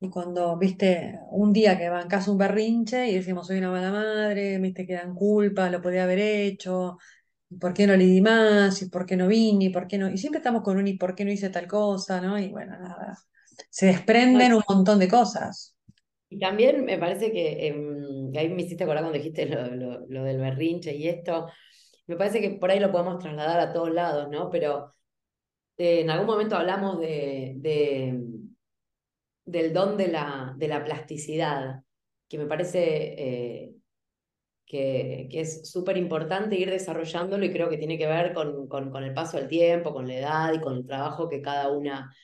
Y 0.00 0.10
cuando, 0.10 0.56
viste, 0.58 1.18
un 1.30 1.52
día 1.52 1.76
que 1.76 1.88
bancás 1.88 2.28
un 2.28 2.38
berrinche 2.38 3.08
y 3.08 3.14
decimos, 3.16 3.48
soy 3.48 3.58
una 3.58 3.70
mala 3.72 3.90
madre, 3.90 4.58
viste, 4.58 4.86
quedan 4.86 5.14
culpas, 5.14 5.72
lo 5.72 5.82
podía 5.82 6.04
haber 6.04 6.20
hecho, 6.20 6.98
por 7.60 7.74
qué 7.74 7.86
no 7.86 7.96
le 7.96 8.20
más, 8.22 8.82
y 8.82 8.88
por 8.90 9.06
qué 9.06 9.16
no 9.16 9.26
vine, 9.28 9.66
y 9.66 9.70
por 9.70 9.86
qué 9.88 9.98
no, 9.98 10.10
y 10.10 10.18
siempre 10.18 10.38
estamos 10.38 10.62
con 10.62 10.76
un 10.78 10.86
y 10.88 10.94
por 10.98 11.14
qué 11.14 11.24
no 11.24 11.32
hice 11.32 11.50
tal 11.50 11.66
cosa, 11.66 12.20
¿no? 12.20 12.38
Y 12.38 12.48
bueno, 12.50 12.78
nada, 12.78 13.18
se 13.70 13.86
desprenden 13.86 14.54
un 14.54 14.62
montón 14.68 14.98
de 14.98 15.08
cosas. 15.08 15.76
y 16.30 16.38
también 16.38 16.84
me 16.84 16.98
parece 16.98 17.32
que 17.32 17.66
em, 17.68 18.32
ahí 18.36 18.48
me 18.50 18.62
hiciste 18.62 18.84
acordar 18.84 19.02
cuando 19.04 19.18
dijiste 19.18 19.46
lo, 19.46 19.66
lo- 19.74 20.06
lo 20.08 20.24
del 20.24 20.38
berrinche 20.38 20.94
y 20.94 21.08
esto. 21.08 21.46
Me 22.06 22.16
parece 22.16 22.40
que 22.40 22.50
por 22.52 22.70
ahí 22.70 22.80
lo 22.80 22.92
podemos 22.92 23.18
trasladar 23.18 23.60
a 23.60 23.72
todos 23.72 23.90
lados, 23.92 24.28
¿no? 24.30 24.50
Pero 24.50 24.94
eh, 25.78 26.00
en 26.02 26.10
algún 26.10 26.26
momento 26.28 26.56
hablamos 26.56 27.00
de, 27.00 27.54
de, 27.58 28.20
del 29.44 29.72
don 29.72 29.96
de 29.96 30.08
la, 30.08 30.54
de 30.56 30.68
la 30.68 30.84
plasticidad, 30.84 31.82
que 32.28 32.38
me 32.38 32.46
parece 32.46 33.14
eh, 33.64 33.74
que, 34.68 35.28
que 35.30 35.40
es 35.40 35.70
súper 35.70 35.96
importante 35.96 36.56
ir 36.58 36.70
desarrollándolo 36.70 37.44
y 37.44 37.52
creo 37.52 37.70
que 37.70 37.78
tiene 37.78 37.98
que 37.98 38.06
ver 38.06 38.34
con, 38.34 38.68
con, 38.68 38.90
con 38.90 39.04
el 39.04 39.14
paso 39.14 39.38
del 39.38 39.48
tiempo, 39.48 39.92
con 39.92 40.06
la 40.08 40.16
edad 40.18 40.52
y 40.54 40.60
con 40.60 40.76
el 40.76 40.86
trabajo 40.86 41.28
que 41.28 41.42
cada 41.42 41.70
una 41.70 42.14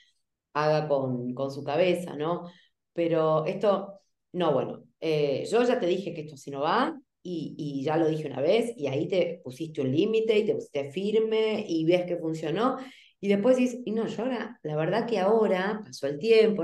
haga 0.54 0.88
con, 0.88 1.34
con 1.34 1.50
su 1.50 1.64
cabeza, 1.64 2.16
¿no? 2.16 2.50
Pero 2.92 3.44
esto, 3.46 4.00
no, 4.32 4.52
bueno, 4.52 4.84
eh, 5.00 5.46
yo 5.50 5.62
ya 5.64 5.78
te 5.80 5.86
dije 5.86 6.14
que 6.14 6.22
esto 6.22 6.34
así 6.34 6.50
no 6.50 6.60
va 6.60 6.98
y, 7.22 7.54
y 7.58 7.82
ya 7.84 7.96
lo 7.96 8.06
dije 8.08 8.26
una 8.26 8.40
vez 8.40 8.72
y 8.76 8.86
ahí 8.86 9.08
te 9.08 9.40
pusiste 9.44 9.80
un 9.80 9.90
límite 9.92 10.38
y 10.38 10.46
te 10.46 10.54
pusiste 10.54 10.90
firme 10.92 11.64
y 11.66 11.84
ves 11.84 12.04
que 12.06 12.16
funcionó 12.18 12.76
y 13.24 13.28
después 13.28 13.56
dices, 13.56 13.80
y 13.86 13.92
no, 13.92 14.06
yo 14.06 14.22
ahora, 14.22 14.60
la 14.62 14.76
verdad 14.76 15.06
que 15.06 15.18
ahora, 15.18 15.80
pasó 15.82 16.06
el 16.08 16.18
tiempo, 16.18 16.62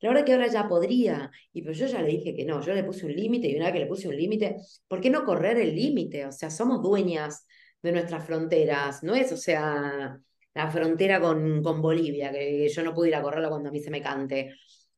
la 0.00 0.08
verdad 0.08 0.24
que 0.24 0.32
ahora 0.32 0.46
ya 0.46 0.66
podría, 0.66 1.30
y 1.52 1.60
pero 1.60 1.74
yo 1.74 1.86
ya 1.86 2.00
le 2.00 2.08
dije 2.08 2.34
que 2.34 2.46
no, 2.46 2.62
yo 2.62 2.72
le 2.72 2.82
puse 2.82 3.04
un 3.04 3.12
límite 3.14 3.46
y 3.46 3.56
una 3.56 3.66
vez 3.66 3.74
que 3.74 3.80
le 3.80 3.86
puse 3.86 4.08
un 4.08 4.16
límite, 4.16 4.56
¿por 4.88 5.02
qué 5.02 5.10
no 5.10 5.22
correr 5.26 5.58
el 5.58 5.76
límite? 5.76 6.24
O 6.24 6.32
sea, 6.32 6.48
somos 6.48 6.80
dueñas 6.82 7.44
de 7.82 7.92
nuestras 7.92 8.24
fronteras, 8.24 9.02
no 9.02 9.14
es, 9.14 9.30
o 9.32 9.36
sea, 9.36 10.18
la 10.54 10.70
frontera 10.70 11.20
con, 11.20 11.62
con 11.62 11.82
Bolivia, 11.82 12.32
que 12.32 12.66
yo 12.70 12.82
no 12.82 12.94
pude 12.94 13.08
ir 13.08 13.14
a 13.14 13.20
correrla 13.20 13.50
cuando 13.50 13.68
a 13.68 13.72
mí 13.72 13.80
se 13.80 13.90
me 13.90 14.00
cante. 14.00 14.54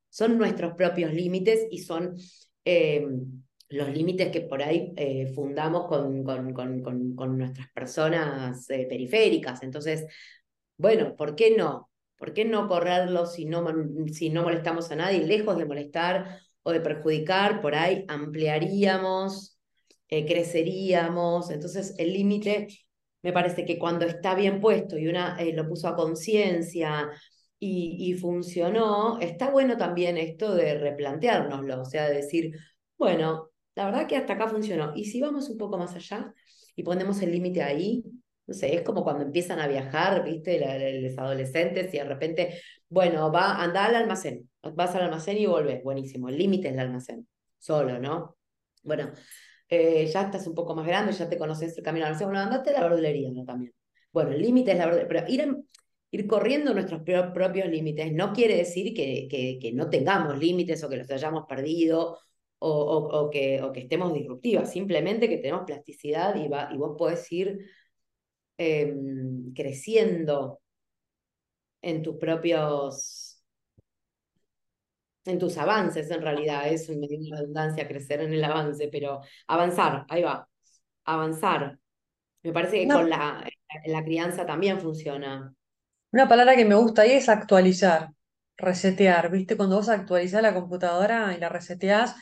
Son 0.09 0.39
nuestros 0.39 0.75
propios 0.75 1.13
límites 1.13 1.67
y 1.73 1.79
son 1.79 2.15
eh, 2.65 3.05
los 3.69 3.89
límites 3.89 4.31
que 4.31 4.43
por 4.43 4.63
ahí 4.63 4.93
eh, 4.97 5.27
fundamos 5.35 5.89
con, 5.89 6.23
con, 6.23 6.53
con, 6.53 6.83
con, 6.83 7.17
con 7.17 7.37
nuestras 7.37 7.69
personas 7.73 8.71
eh, 8.71 8.87
periféricas. 8.89 9.65
Entonces, 9.65 10.07
bueno, 10.81 11.15
¿por 11.17 11.37
qué 11.37 11.57
no? 11.57 11.91
¿Por 12.17 12.33
qué 12.35 12.45
no 12.45 12.69
correrlo 12.69 13.27
si 13.27 13.45
no, 13.47 13.67
si 14.13 14.31
no 14.31 14.43
molestamos 14.43 14.91
a 14.91 14.97
nadie? 14.97 15.27
Lejos 15.27 15.57
de 15.59 15.65
molestar 15.67 16.41
o 16.63 16.73
de 16.73 16.81
perjudicar, 16.81 17.61
por 17.61 17.75
ahí 17.75 18.05
ampliaríamos, 18.09 19.59
eh, 20.09 20.27
creceríamos. 20.27 21.51
Entonces, 21.51 21.95
el 21.99 22.13
límite 22.13 22.69
me 23.23 23.33
parece 23.33 23.65
que 23.65 23.79
cuando 23.79 24.07
está 24.07 24.35
bien 24.35 24.61
puesto 24.61 24.99
y 24.99 25.09
una 25.09 25.37
eh, 25.39 25.53
lo 25.53 25.69
puso 25.69 25.89
a 25.89 25.97
conciencia 25.97 27.11
y, 27.59 28.11
y 28.11 28.15
funcionó, 28.15 29.19
está 29.21 29.51
bueno 29.51 29.77
también 29.77 30.17
esto 30.19 30.55
de 30.55 30.75
replanteárnoslo, 30.79 31.83
o 31.83 31.85
sea, 31.85 32.09
de 32.09 32.17
decir, 32.17 32.57
bueno, 32.99 33.51
la 33.75 33.87
verdad 33.87 34.07
que 34.07 34.17
hasta 34.17 34.35
acá 34.35 34.49
funcionó. 34.49 34.93
Y 34.95 35.07
si 35.07 35.21
vamos 35.21 35.49
un 35.51 35.59
poco 35.59 35.79
más 35.79 35.95
allá 35.95 36.35
y 36.77 36.83
ponemos 36.83 37.21
el 37.23 37.33
límite 37.33 37.63
ahí, 37.63 38.05
no 38.51 38.55
sé, 38.55 38.75
es 38.75 38.83
como 38.83 39.05
cuando 39.05 39.25
empiezan 39.25 39.61
a 39.61 39.69
viajar, 39.69 40.25
¿viste? 40.25 40.59
Los 41.03 41.19
adolescentes 41.19 41.95
y 41.95 41.99
de 41.99 42.05
repente, 42.05 42.61
bueno, 42.89 43.33
va, 43.33 43.63
anda 43.63 43.85
al 43.87 43.95
almacén, 43.97 44.51
vas 44.75 44.95
al 44.97 45.03
almacén 45.05 45.39
y 45.39 45.47
volvés, 45.47 45.83
buenísimo, 45.85 46.29
el 46.29 46.39
límite 46.39 46.69
es 46.69 46.75
el 46.75 46.81
almacén, 46.81 47.29
solo, 47.59 47.99
¿no? 48.01 48.37
Bueno, 48.83 49.13
eh, 49.69 50.07
ya 50.13 50.23
estás 50.23 50.47
un 50.47 50.55
poco 50.55 50.75
más 50.75 50.87
grande, 50.87 51.13
ya 51.13 51.29
te 51.29 51.39
conoces 51.39 51.77
el 51.79 51.85
camino 51.85 52.05
al 52.07 52.11
almacén, 52.13 52.29
bueno, 52.29 52.43
andate 52.43 52.71
a 52.71 52.75
la 52.75 52.89
verdulería, 52.89 53.31
¿no? 53.33 53.45
También. 53.45 53.73
Bueno, 54.13 54.33
el 54.33 54.43
límite 54.43 54.73
es 54.73 54.79
la 54.79 54.87
verdulería, 54.87 55.09
pero 55.09 55.29
ir, 55.33 55.41
en- 55.43 55.69
ir 56.11 56.27
corriendo 56.27 56.75
nuestros 56.75 57.03
pro- 57.03 57.33
propios 57.33 57.69
límites 57.69 58.13
no 58.13 58.33
quiere 58.33 58.57
decir 58.57 58.95
que, 58.95 59.73
no 59.75 59.89
tengamos 59.91 60.39
límites 60.39 60.83
o 60.85 60.89
que 60.89 60.97
los 60.97 61.11
hayamos 61.11 61.47
perdido 61.49 62.19
o, 62.59 62.69
o, 62.71 63.21
o 63.27 63.31
que, 63.31 63.61
estemos 63.77 64.13
disruptivas, 64.13 64.71
simplemente 64.73 65.29
que 65.29 65.39
tenemos 65.39 65.65
plasticidad 65.67 66.35
y, 66.37 66.45
y 66.75 66.77
vos 66.79 66.97
podés 66.99 67.31
ir 67.33 67.59
eh, 68.63 68.95
creciendo 69.55 70.61
en 71.81 72.03
tus 72.03 72.17
propios, 72.17 73.43
en 75.25 75.39
tus 75.39 75.57
avances 75.57 76.11
en 76.11 76.21
realidad, 76.21 76.69
es 76.69 76.89
una 76.91 77.07
redundancia 77.09 77.89
crecer 77.89 78.21
en 78.21 78.35
el 78.35 78.45
avance, 78.45 78.89
pero 78.93 79.21
avanzar, 79.47 80.05
ahí 80.11 80.23
va, 80.23 80.47
avanzar. 81.05 81.79
Me 82.43 82.53
parece 82.53 82.81
que 82.83 82.89
con 82.89 83.09
la, 83.09 83.49
la 83.87 84.05
crianza 84.05 84.45
también 84.45 84.79
funciona. 84.81 85.55
una 86.13 86.29
palabra 86.29 86.57
que 86.57 86.65
me 86.65 86.75
gusta 86.75 87.03
ahí 87.03 87.13
es 87.13 87.29
actualizar, 87.29 88.11
resetear, 88.57 89.31
¿viste? 89.31 89.57
Cuando 89.57 89.77
vos 89.77 89.89
actualizás 89.89 90.43
la 90.43 90.55
computadora 90.55 91.35
y 91.37 91.41
la 91.41 91.49
reseteás 91.49 92.15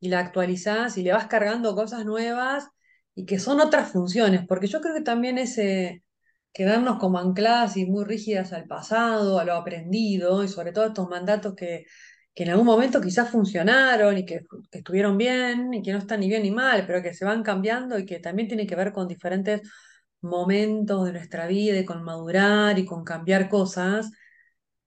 y 0.00 0.08
la 0.08 0.20
actualizás 0.20 0.96
y 0.98 1.02
le 1.02 1.12
vas 1.12 1.26
cargando 1.26 1.74
cosas 1.74 2.04
nuevas 2.04 2.68
y 3.14 3.26
que 3.26 3.38
son 3.38 3.60
otras 3.60 3.90
funciones, 3.92 4.46
porque 4.46 4.66
yo 4.66 4.80
creo 4.80 4.94
que 4.94 5.02
también 5.02 5.38
ese 5.38 6.04
quedarnos 6.52 6.98
como 6.98 7.18
ancladas 7.18 7.76
y 7.76 7.86
muy 7.86 8.04
rígidas 8.04 8.52
al 8.52 8.66
pasado, 8.66 9.38
a 9.38 9.44
lo 9.44 9.54
aprendido, 9.54 10.44
y 10.44 10.48
sobre 10.48 10.72
todo 10.72 10.86
estos 10.86 11.08
mandatos 11.08 11.54
que, 11.54 11.86
que 12.34 12.44
en 12.44 12.50
algún 12.50 12.66
momento 12.66 13.00
quizás 13.00 13.30
funcionaron 13.30 14.18
y 14.18 14.24
que, 14.26 14.42
estuvieron 14.72 15.18
bien 15.18 15.74
y 15.74 15.82
que 15.82 15.92
no 15.92 15.98
están 15.98 16.20
ni 16.20 16.28
bien 16.28 16.42
ni 16.42 16.50
mal, 16.50 16.86
pero 16.86 17.02
que 17.02 17.14
se 17.14 17.24
van 17.24 17.42
cambiando 17.42 17.98
y 17.98 18.06
que 18.06 18.20
también 18.20 18.48
tienen 18.48 18.66
que 18.66 18.76
ver 18.76 18.92
con 18.92 19.08
diferentes 19.08 19.62
momentos 20.22 21.06
de 21.06 21.12
nuestra 21.12 21.46
vida 21.46 21.78
y 21.78 21.84
con 21.84 22.02
madurar 22.02 22.78
y 22.78 22.84
con 22.86 23.04
cambiar 23.04 23.48
cosas. 23.48 24.10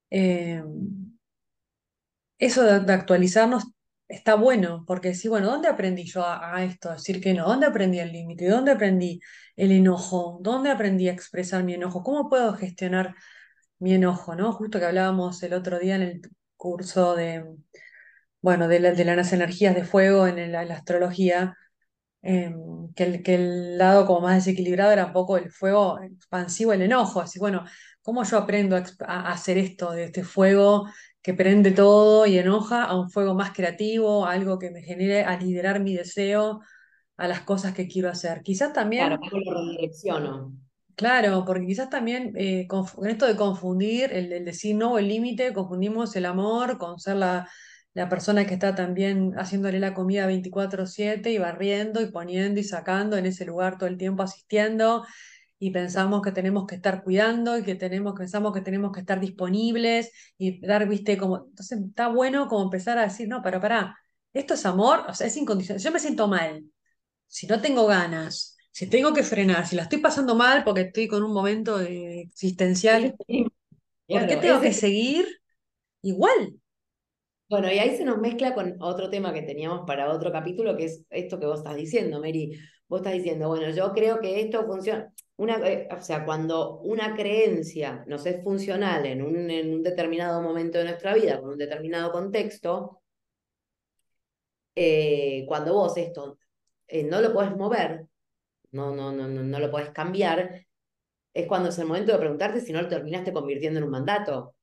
Eh, 0.10 0.64
eso 2.38 2.64
de 2.64 2.94
actualizarnos 2.94 3.64
está 4.14 4.36
bueno, 4.36 4.84
porque 4.88 5.14
sí, 5.16 5.28
bueno, 5.30 5.48
¿dónde 5.48 5.68
aprendí 5.70 6.06
yo 6.06 6.24
a, 6.26 6.64
esto? 6.64 6.92
Decir 6.92 7.22
que 7.22 7.34
no, 7.34 7.46
¿dónde 7.48 7.68
aprendí 7.68 8.00
el 8.00 8.12
límite? 8.12 8.48
¿Dónde 8.48 8.72
aprendí 8.72 9.20
el 9.56 9.72
enojo? 9.72 10.40
¿Dónde 10.42 10.72
aprendí 10.72 11.10
a 11.10 11.14
expresar 11.14 11.64
mi 11.64 11.74
enojo? 11.74 12.04
¿Cómo 12.04 12.30
puedo 12.30 12.54
gestionar 12.56 13.16
mi 13.80 13.94
enojo, 13.96 14.36
¿no? 14.36 14.54
Justo 14.54 14.80
que 14.80 14.86
hablábamos 14.86 15.44
el 15.44 15.54
otro 15.54 15.80
día 15.80 15.96
en 15.96 16.04
el 16.04 16.22
curso 16.58 17.16
de, 17.16 17.46
bueno, 18.42 18.68
de, 18.68 18.80
la- 18.80 18.92
de 18.94 19.06
las 19.06 19.34
energías 19.34 19.76
de 19.76 19.84
fuego 19.86 20.28
en, 20.28 20.52
la 20.52 20.62
astrología, 20.62 21.58
eh, 22.24 22.54
que, 22.96 23.04
el, 23.04 23.24
que 23.24 23.36
el 23.36 23.78
lado 23.78 24.06
como 24.06 24.22
más 24.22 24.36
desequilibrado 24.46 24.92
era 24.94 25.08
un 25.08 25.14
poco 25.14 25.38
el 25.38 25.52
fuego 25.52 26.00
expansivo, 26.02 26.74
el 26.74 26.82
enojo, 26.84 27.22
así, 27.22 27.40
bueno, 27.40 27.66
¿cómo 28.02 28.24
yo 28.24 28.38
aprendo 28.38 28.76
a, 28.78 28.84
a 29.08 29.32
hacer 29.32 29.58
esto 29.58 29.92
de 29.92 30.06
este 30.06 30.24
fuego 30.24 30.88
que 31.24 31.34
prende 31.34 31.72
todo 31.72 32.28
y 32.28 32.38
enoja 32.38 32.84
a 32.84 32.96
un 33.00 33.10
fuego 33.10 33.34
más 33.34 33.54
creativo, 33.54 34.28
algo 34.28 34.60
que 34.60 34.72
me 34.72 34.84
genere 34.84 35.24
a 35.24 35.38
liderar 35.40 35.80
mi 35.80 35.96
deseo 35.96 36.62
a 37.18 37.28
las 37.28 37.42
cosas 37.42 37.74
que 37.74 37.88
quiero 37.88 38.10
hacer? 38.10 38.42
Quizás 38.44 38.70
Claro, 38.70 38.82
también 38.82 39.18
¿cómo 39.20 39.42
lo 39.42 39.54
redirecciono? 39.66 40.54
Claro, 40.96 41.44
porque 41.46 41.66
quizás 41.66 41.90
también 41.90 42.34
eh, 42.38 42.68
en 42.70 43.10
esto 43.10 43.26
de 43.26 43.36
confundir, 43.36 44.12
el, 44.14 44.32
el 44.32 44.46
decir 44.46 44.76
no 44.76 44.94
o 44.94 44.98
el 45.00 45.08
límite, 45.08 45.54
confundimos 45.54 46.16
el 46.16 46.26
amor 46.26 46.78
con 46.78 47.00
ser 47.00 47.16
la, 47.16 47.50
la 47.94 48.10
persona 48.10 48.46
que 48.46 48.54
está 48.54 48.76
también 48.76 49.34
haciéndole 49.38 49.80
la 49.80 49.94
comida 49.94 50.28
24/7 50.28 51.32
y 51.32 51.40
barriendo 51.40 52.02
y 52.02 52.12
poniendo 52.12 52.60
y 52.60 52.64
sacando 52.64 53.18
en 53.18 53.26
ese 53.26 53.46
lugar 53.46 53.78
todo 53.78 53.88
el 53.90 53.98
tiempo 53.98 54.24
asistiendo 54.24 55.06
y 55.68 55.72
pensamos 55.72 56.22
que 56.22 56.32
tenemos 56.32 56.66
que 56.68 56.76
estar 56.76 57.04
cuidando 57.04 57.58
y 57.58 57.64
que 57.64 57.76
tenemos, 57.76 58.14
pensamos 58.18 58.54
que 58.54 58.62
tenemos 58.62 58.92
que 58.92 59.00
estar 59.02 59.20
disponibles 59.20 60.12
y 60.38 60.60
dar, 60.66 60.88
viste, 60.88 61.18
como, 61.18 61.46
entonces 61.50 61.80
está 61.90 62.08
bueno 62.10 62.48
como 62.48 62.64
empezar 62.66 62.98
a 62.98 63.04
decir, 63.04 63.28
no, 63.30 63.42
pero 63.42 63.62
pará, 63.62 63.98
esto 64.34 64.56
es 64.56 64.66
amor, 64.66 65.06
o 65.08 65.14
sea, 65.14 65.28
es 65.28 65.38
incondicional, 65.38 65.82
yo 65.84 65.92
me 65.92 66.00
siento 66.00 66.28
mal 66.28 66.66
si 67.28 67.48
no 67.48 67.62
tengo 67.62 67.88
ganas, 67.88 68.58
si 68.72 68.88
tengo 68.90 69.14
que 69.14 69.24
frenar, 69.24 69.68
si 69.68 69.76
la 69.78 69.84
estoy 69.84 70.00
pasando 70.00 70.36
mal 70.36 70.64
porque 70.64 70.82
estoy 70.82 71.08
con 71.08 71.24
un 71.24 71.34
momento 71.34 71.78
de- 71.80 72.22
existencial, 72.24 73.18
Sí, 73.28 73.46
¿por 74.10 74.28
qué 74.28 74.38
tengo 74.38 74.62
que 74.62 74.74
seguir 74.74 75.28
igual? 76.04 76.60
bueno, 77.50 77.72
y 77.72 77.78
ahí 77.78 77.96
se 77.98 78.06
nos 78.06 78.18
mezcla 78.18 78.54
con 78.56 78.76
otro 78.82 79.10
tema 79.10 79.34
que 79.34 79.44
teníamos 79.44 79.86
para 79.86 80.10
otro 80.12 80.32
capítulo, 80.32 80.76
que 80.76 80.86
es 80.86 81.06
esto 81.10 81.40
que 81.40 81.46
vos 81.46 81.60
estás 81.60 81.76
diciendo, 81.76 82.20
Mary. 82.20 82.52
Vos 82.88 83.02
estás 83.02 83.14
diciendo, 83.14 83.48
bueno, 83.50 83.70
yo 83.72 83.92
creo 83.94 84.20
que 84.20 84.42
esto 84.42 84.66
funciona. 84.66 85.14
Una, 85.38 85.58
eh, 85.68 85.88
o 85.92 86.00
sea, 86.02 86.26
cuando 86.26 86.80
una 86.82 87.16
creencia 87.16 88.04
nos 88.08 88.26
es 88.26 88.44
funcional 88.44 89.06
en 89.06 89.22
un, 89.24 89.50
en 89.50 89.74
un 89.74 89.84
determinado 89.84 90.42
momento 90.42 90.78
de 90.78 90.86
nuestra 90.86 91.14
vida, 91.16 91.40
con 91.42 91.52
un 91.52 91.58
determinado 91.58 92.12
contexto, 92.12 93.02
eh, 94.76 95.46
cuando 95.48 95.74
vos 95.74 95.98
esto 95.98 96.38
eh, 96.88 97.04
no 97.04 97.22
lo 97.22 97.34
podés 97.34 97.56
mover, 97.56 98.08
no, 98.72 98.96
no, 98.96 99.12
no, 99.12 99.28
no, 99.28 99.44
no 99.44 99.60
lo 99.60 99.72
podés 99.72 99.92
cambiar, 99.92 100.66
es 101.34 101.48
cuando 101.48 101.70
es 101.70 101.80
el 101.80 101.88
momento 101.88 102.14
de 102.14 102.20
preguntarte 102.20 102.62
si 102.62 102.74
no 102.74 102.82
lo 102.82 102.88
terminaste 102.88 103.34
convirtiendo 103.34 103.80
en 103.80 103.86
un 103.86 103.92
mandato. 103.92 104.56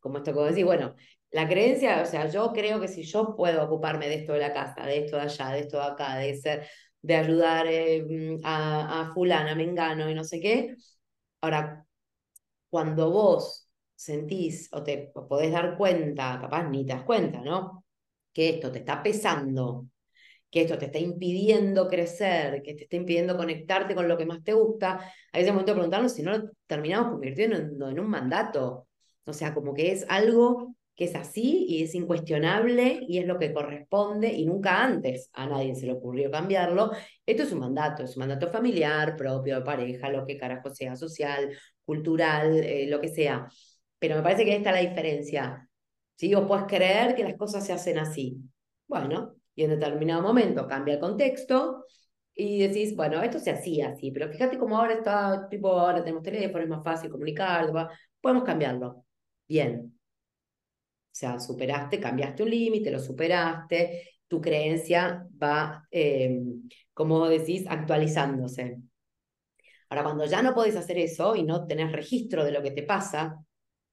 Como 0.00 0.18
esto 0.18 0.32
vos 0.32 0.48
decís, 0.48 0.64
bueno, 0.64 0.94
la 1.30 1.48
creencia, 1.48 2.02
o 2.02 2.06
sea, 2.06 2.28
yo 2.28 2.52
creo 2.52 2.80
que 2.80 2.88
si 2.88 3.02
yo 3.02 3.34
puedo 3.36 3.64
ocuparme 3.64 4.08
de 4.08 4.16
esto 4.16 4.32
de 4.32 4.40
la 4.40 4.52
casa, 4.52 4.86
de 4.86 5.04
esto 5.04 5.16
de 5.16 5.22
allá, 5.22 5.50
de 5.50 5.60
esto 5.60 5.76
de 5.78 5.84
acá, 5.84 6.16
de 6.16 6.36
ser, 6.36 6.68
de 7.02 7.16
ayudar 7.16 7.66
eh, 7.68 8.02
mm, 8.04 8.40
a, 8.44 9.02
a 9.02 9.12
fulana, 9.14 9.54
mengano 9.54 10.10
y 10.10 10.14
no 10.14 10.24
sé 10.24 10.40
qué, 10.40 10.76
ahora, 11.40 11.86
cuando 12.70 13.10
vos 13.10 13.68
sentís 13.94 14.68
o 14.72 14.82
te 14.82 15.10
o 15.14 15.26
podés 15.28 15.52
dar 15.52 15.76
cuenta, 15.76 16.38
capaz 16.40 16.64
ni 16.68 16.84
te 16.86 16.92
das 16.94 17.04
cuenta, 17.04 17.40
¿no? 17.40 17.84
Que 18.32 18.50
esto 18.50 18.70
te 18.72 18.80
está 18.80 19.02
pesando 19.02 19.86
que 20.50 20.62
esto 20.62 20.78
te 20.78 20.86
está 20.86 20.98
impidiendo 20.98 21.88
crecer, 21.88 22.62
que 22.62 22.74
te 22.74 22.84
está 22.84 22.96
impidiendo 22.96 23.36
conectarte 23.36 23.94
con 23.94 24.08
lo 24.08 24.16
que 24.16 24.26
más 24.26 24.42
te 24.44 24.54
gusta, 24.54 25.00
hay 25.32 25.42
ese 25.42 25.52
momento 25.52 25.72
de 25.72 25.76
preguntarnos 25.76 26.12
si 26.14 26.22
no 26.22 26.36
lo 26.36 26.50
terminamos 26.66 27.10
convirtiendo 27.12 27.56
en, 27.56 27.82
en 27.82 28.00
un 28.00 28.08
mandato. 28.08 28.88
O 29.24 29.32
sea, 29.32 29.54
como 29.54 29.74
que 29.74 29.92
es 29.92 30.06
algo 30.08 30.74
que 30.98 31.04
es 31.04 31.14
así 31.14 31.64
y 31.68 31.84
es 31.84 31.94
incuestionable 31.94 32.98
y 33.06 33.18
es 33.18 33.26
lo 33.26 33.38
que 33.38 33.52
corresponde 33.52 34.32
y 34.32 34.44
nunca 34.46 34.82
antes 34.82 35.30
a 35.32 35.46
nadie 35.46 35.76
se 35.76 35.86
le 35.86 35.92
ocurrió 35.92 36.28
cambiarlo. 36.28 36.90
Esto 37.24 37.44
es 37.44 37.52
un 37.52 37.60
mandato, 37.60 38.02
es 38.02 38.16
un 38.16 38.22
mandato 38.22 38.50
familiar, 38.50 39.16
propio, 39.16 39.54
de 39.56 39.62
pareja, 39.62 40.10
lo 40.10 40.26
que 40.26 40.36
carajo 40.36 40.70
sea, 40.70 40.96
social, 40.96 41.56
cultural, 41.84 42.52
eh, 42.64 42.88
lo 42.88 43.00
que 43.00 43.08
sea. 43.08 43.46
Pero 44.00 44.16
me 44.16 44.22
parece 44.22 44.44
que 44.44 44.50
ahí 44.50 44.56
está 44.58 44.72
la 44.72 44.80
diferencia. 44.80 45.70
¿sí? 46.16 46.34
Vos 46.34 46.46
puedes 46.48 46.64
creer 46.64 47.14
que 47.14 47.22
las 47.22 47.36
cosas 47.36 47.64
se 47.64 47.72
hacen 47.72 47.98
así. 47.98 48.36
Bueno, 48.88 49.36
y 49.54 49.62
en 49.64 49.70
determinado 49.70 50.22
momento 50.22 50.66
cambia 50.66 50.94
el 50.94 51.00
contexto 51.00 51.84
y 52.34 52.58
decís, 52.58 52.96
bueno, 52.96 53.22
esto 53.22 53.38
se 53.38 53.52
hacía 53.52 53.90
así, 53.90 54.10
pero 54.10 54.28
fíjate 54.30 54.58
cómo 54.58 54.78
ahora 54.78 54.94
está, 54.94 55.48
tipo, 55.48 55.70
ahora 55.78 56.02
tenemos 56.02 56.24
teléfono, 56.24 56.64
es 56.64 56.70
más 56.70 56.82
fácil 56.84 57.10
comunicar, 57.10 57.70
podemos 58.20 58.44
cambiarlo. 58.44 59.04
Bien. 59.48 59.97
Sea, 61.18 61.40
superaste, 61.40 61.98
cambiaste 61.98 62.44
un 62.44 62.50
límite, 62.50 62.92
lo 62.92 63.00
superaste, 63.00 64.20
tu 64.28 64.40
creencia 64.40 65.26
va, 65.42 65.84
eh, 65.90 66.40
como 66.94 67.28
decís, 67.28 67.66
actualizándose. 67.68 68.78
Ahora, 69.88 70.04
cuando 70.04 70.26
ya 70.26 70.42
no 70.42 70.54
podés 70.54 70.76
hacer 70.76 70.98
eso 70.98 71.34
y 71.34 71.42
no 71.42 71.66
tenés 71.66 71.90
registro 71.90 72.44
de 72.44 72.52
lo 72.52 72.62
que 72.62 72.70
te 72.70 72.84
pasa, 72.84 73.36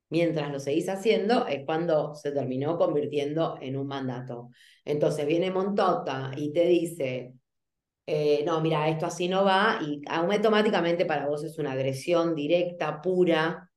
mientras 0.09 0.51
lo 0.51 0.59
seguís 0.59 0.87
haciendo, 0.87 1.47
es 1.47 1.65
cuando 1.65 2.13
se 2.13 2.31
terminó 2.31 2.77
convirtiendo 2.77 3.57
en 3.59 3.75
un 3.77 3.87
mandato. 3.87 4.51
Entonces 4.83 5.25
viene 5.25 5.49
Montota 5.49 6.31
y 6.37 6.53
te 6.53 6.67
dice, 6.67 7.33
eh, 8.05 8.43
no, 8.45 8.61
mira, 8.61 8.89
esto 8.89 9.07
así 9.07 9.27
no 9.27 9.43
va, 9.45 9.79
y 9.81 10.01
automáticamente 10.07 11.05
para 11.05 11.27
vos 11.27 11.43
es 11.43 11.57
una 11.59 11.73
agresión 11.73 12.35
directa, 12.35 13.01
pura, 13.01 13.71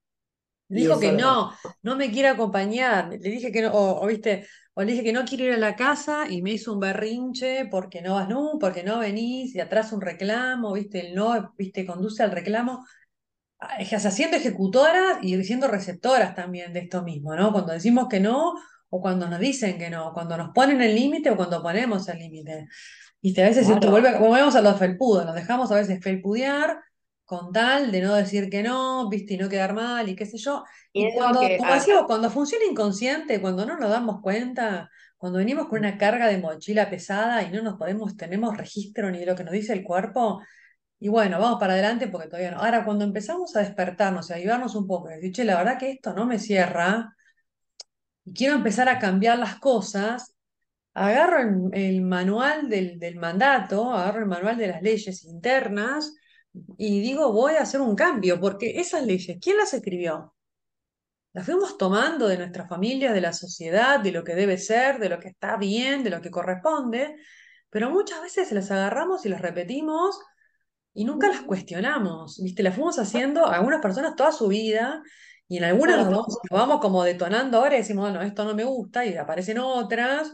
Dijo 0.68 1.00
que 1.00 1.12
no, 1.12 1.52
no 1.82 1.96
me 1.96 2.10
quiere 2.10 2.28
acompañar, 2.28 3.08
le 3.08 3.18
dije 3.18 3.50
que 3.52 3.62
no, 3.62 3.72
o, 3.72 4.02
o, 4.04 4.06
viste, 4.06 4.46
o 4.74 4.82
le 4.82 4.92
dije 4.92 5.04
que 5.04 5.12
no 5.14 5.24
quiero 5.24 5.44
ir 5.44 5.52
a 5.54 5.56
la 5.56 5.74
casa 5.76 6.26
y 6.28 6.42
me 6.42 6.52
hizo 6.52 6.74
un 6.74 6.80
berrinche 6.80 7.66
porque 7.70 8.02
no 8.02 8.14
vas, 8.14 8.28
no, 8.28 8.58
porque 8.60 8.82
no 8.84 8.98
venís, 8.98 9.54
y 9.54 9.60
atrás 9.60 9.92
un 9.92 10.00
reclamo, 10.02 10.72
viste, 10.74 11.08
el 11.08 11.14
no, 11.14 11.54
viste, 11.56 11.86
conduce 11.86 12.22
al 12.22 12.32
reclamo. 12.32 12.84
eje- 13.78 13.98
siendo 14.10 14.36
ejecutoras 14.36 15.18
y 15.22 15.42
siendo 15.44 15.68
receptoras 15.68 16.34
también 16.34 16.72
de 16.72 16.80
esto 16.80 17.02
mismo, 17.02 17.34
¿no? 17.34 17.52
Cuando 17.52 17.72
decimos 17.72 18.08
que 18.08 18.20
no 18.20 18.54
o 18.90 19.00
cuando 19.00 19.28
nos 19.28 19.40
dicen 19.40 19.78
que 19.78 19.90
no, 19.90 20.12
cuando 20.14 20.36
nos 20.36 20.50
ponen 20.54 20.80
el 20.80 20.94
límite 20.94 21.30
o 21.30 21.36
cuando 21.36 21.62
ponemos 21.62 22.08
el 22.08 22.18
límite. 22.18 22.68
Viste, 23.22 23.42
a 23.44 23.48
veces 23.48 23.68
esto 23.68 23.90
Claro. 23.90 23.90
vuelve, 23.90 24.18
volvemos 24.18 24.54
a 24.56 24.62
los 24.62 24.78
felpudos, 24.78 25.26
nos 25.26 25.34
dejamos 25.34 25.70
a 25.72 25.76
veces 25.76 26.00
felpudear 26.02 26.78
con 27.28 27.52
tal 27.52 27.92
de 27.92 28.00
no 28.00 28.14
decir 28.14 28.48
que 28.48 28.62
no, 28.62 29.06
viste, 29.10 29.34
y 29.34 29.36
no 29.36 29.50
quedar 29.50 29.74
mal 29.74 30.08
y 30.08 30.16
qué 30.16 30.24
sé 30.24 30.38
yo. 30.38 30.64
Y 30.94 31.12
cuando, 31.12 31.40
que, 31.40 31.58
como 31.58 31.74
decimos, 31.74 32.04
cuando 32.06 32.30
funciona 32.30 32.64
inconsciente, 32.64 33.38
cuando 33.42 33.66
no 33.66 33.76
nos 33.76 33.90
damos 33.90 34.22
cuenta, 34.22 34.88
cuando 35.18 35.38
venimos 35.38 35.68
con 35.68 35.80
una 35.80 35.98
carga 35.98 36.26
de 36.26 36.38
mochila 36.38 36.88
pesada 36.88 37.42
y 37.42 37.50
no 37.50 37.60
nos 37.60 37.76
podemos, 37.76 38.16
tenemos 38.16 38.56
registro 38.56 39.10
ni 39.10 39.18
de 39.18 39.26
lo 39.26 39.36
que 39.36 39.44
nos 39.44 39.52
dice 39.52 39.74
el 39.74 39.84
cuerpo, 39.84 40.40
y 40.98 41.08
bueno, 41.08 41.38
vamos 41.38 41.60
para 41.60 41.74
adelante 41.74 42.08
porque 42.08 42.28
todavía 42.28 42.52
no. 42.52 42.62
Ahora, 42.62 42.82
cuando 42.82 43.04
empezamos 43.04 43.54
a 43.56 43.60
despertarnos 43.60 44.30
y 44.30 44.32
a 44.32 44.36
ayudarnos 44.36 44.74
un 44.74 44.86
poco, 44.86 45.10
y 45.10 45.16
decir, 45.16 45.32
che, 45.32 45.44
la 45.44 45.58
verdad 45.58 45.78
que 45.78 45.90
esto 45.90 46.14
no 46.14 46.24
me 46.24 46.38
cierra 46.38 47.14
y 48.24 48.32
quiero 48.32 48.54
empezar 48.54 48.88
a 48.88 48.98
cambiar 48.98 49.38
las 49.38 49.56
cosas, 49.58 50.34
agarro 50.94 51.40
el, 51.40 51.78
el 51.78 52.00
manual 52.00 52.70
del, 52.70 52.98
del 52.98 53.16
mandato, 53.16 53.92
agarro 53.92 54.20
el 54.20 54.26
manual 54.26 54.56
de 54.56 54.68
las 54.68 54.80
leyes 54.80 55.24
internas 55.24 56.14
y 56.76 57.00
digo, 57.00 57.32
voy 57.32 57.54
a 57.54 57.62
hacer 57.62 57.80
un 57.80 57.94
cambio, 57.96 58.40
porque 58.40 58.80
esas 58.80 59.04
leyes, 59.04 59.38
¿quién 59.40 59.56
las 59.56 59.74
escribió? 59.74 60.34
Las 61.32 61.46
fuimos 61.46 61.78
tomando 61.78 62.26
de 62.28 62.38
nuestras 62.38 62.68
familias, 62.68 63.14
de 63.14 63.20
la 63.20 63.32
sociedad, 63.32 64.00
de 64.00 64.12
lo 64.12 64.24
que 64.24 64.34
debe 64.34 64.58
ser, 64.58 64.98
de 64.98 65.08
lo 65.08 65.20
que 65.20 65.28
está 65.28 65.56
bien, 65.56 66.02
de 66.04 66.10
lo 66.10 66.20
que 66.20 66.30
corresponde, 66.30 67.16
pero 67.70 67.90
muchas 67.90 68.22
veces 68.22 68.50
las 68.52 68.70
agarramos 68.70 69.24
y 69.26 69.28
las 69.28 69.40
repetimos 69.40 70.18
y 70.94 71.04
nunca 71.04 71.28
las 71.28 71.42
cuestionamos, 71.42 72.40
¿viste? 72.42 72.62
Las 72.62 72.74
fuimos 72.74 72.98
haciendo 72.98 73.46
algunas 73.46 73.80
personas 73.80 74.16
toda 74.16 74.32
su 74.32 74.48
vida 74.48 75.02
y 75.46 75.58
en 75.58 75.64
algunas 75.64 75.98
nos 75.98 76.06
vamos, 76.10 76.38
nos 76.50 76.60
vamos 76.60 76.80
como 76.80 77.04
detonando 77.04 77.58
ahora 77.58 77.76
y 77.76 77.78
decimos, 77.78 78.10
bueno, 78.10 78.22
esto 78.22 78.44
no 78.44 78.54
me 78.54 78.64
gusta 78.64 79.04
y 79.06 79.16
aparecen 79.16 79.58
otras 79.58 80.32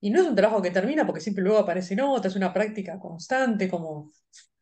Y 0.00 0.10
no 0.10 0.20
es 0.20 0.26
un 0.28 0.34
trabajo 0.36 0.62
que 0.62 0.70
termina 0.70 1.06
porque 1.06 1.20
siempre 1.20 1.44
luego 1.44 1.60
aparece 1.60 1.96
otra, 2.02 2.28
es 2.30 2.36
una 2.36 2.52
práctica 2.52 2.98
constante, 2.98 3.68
como, 3.70 4.12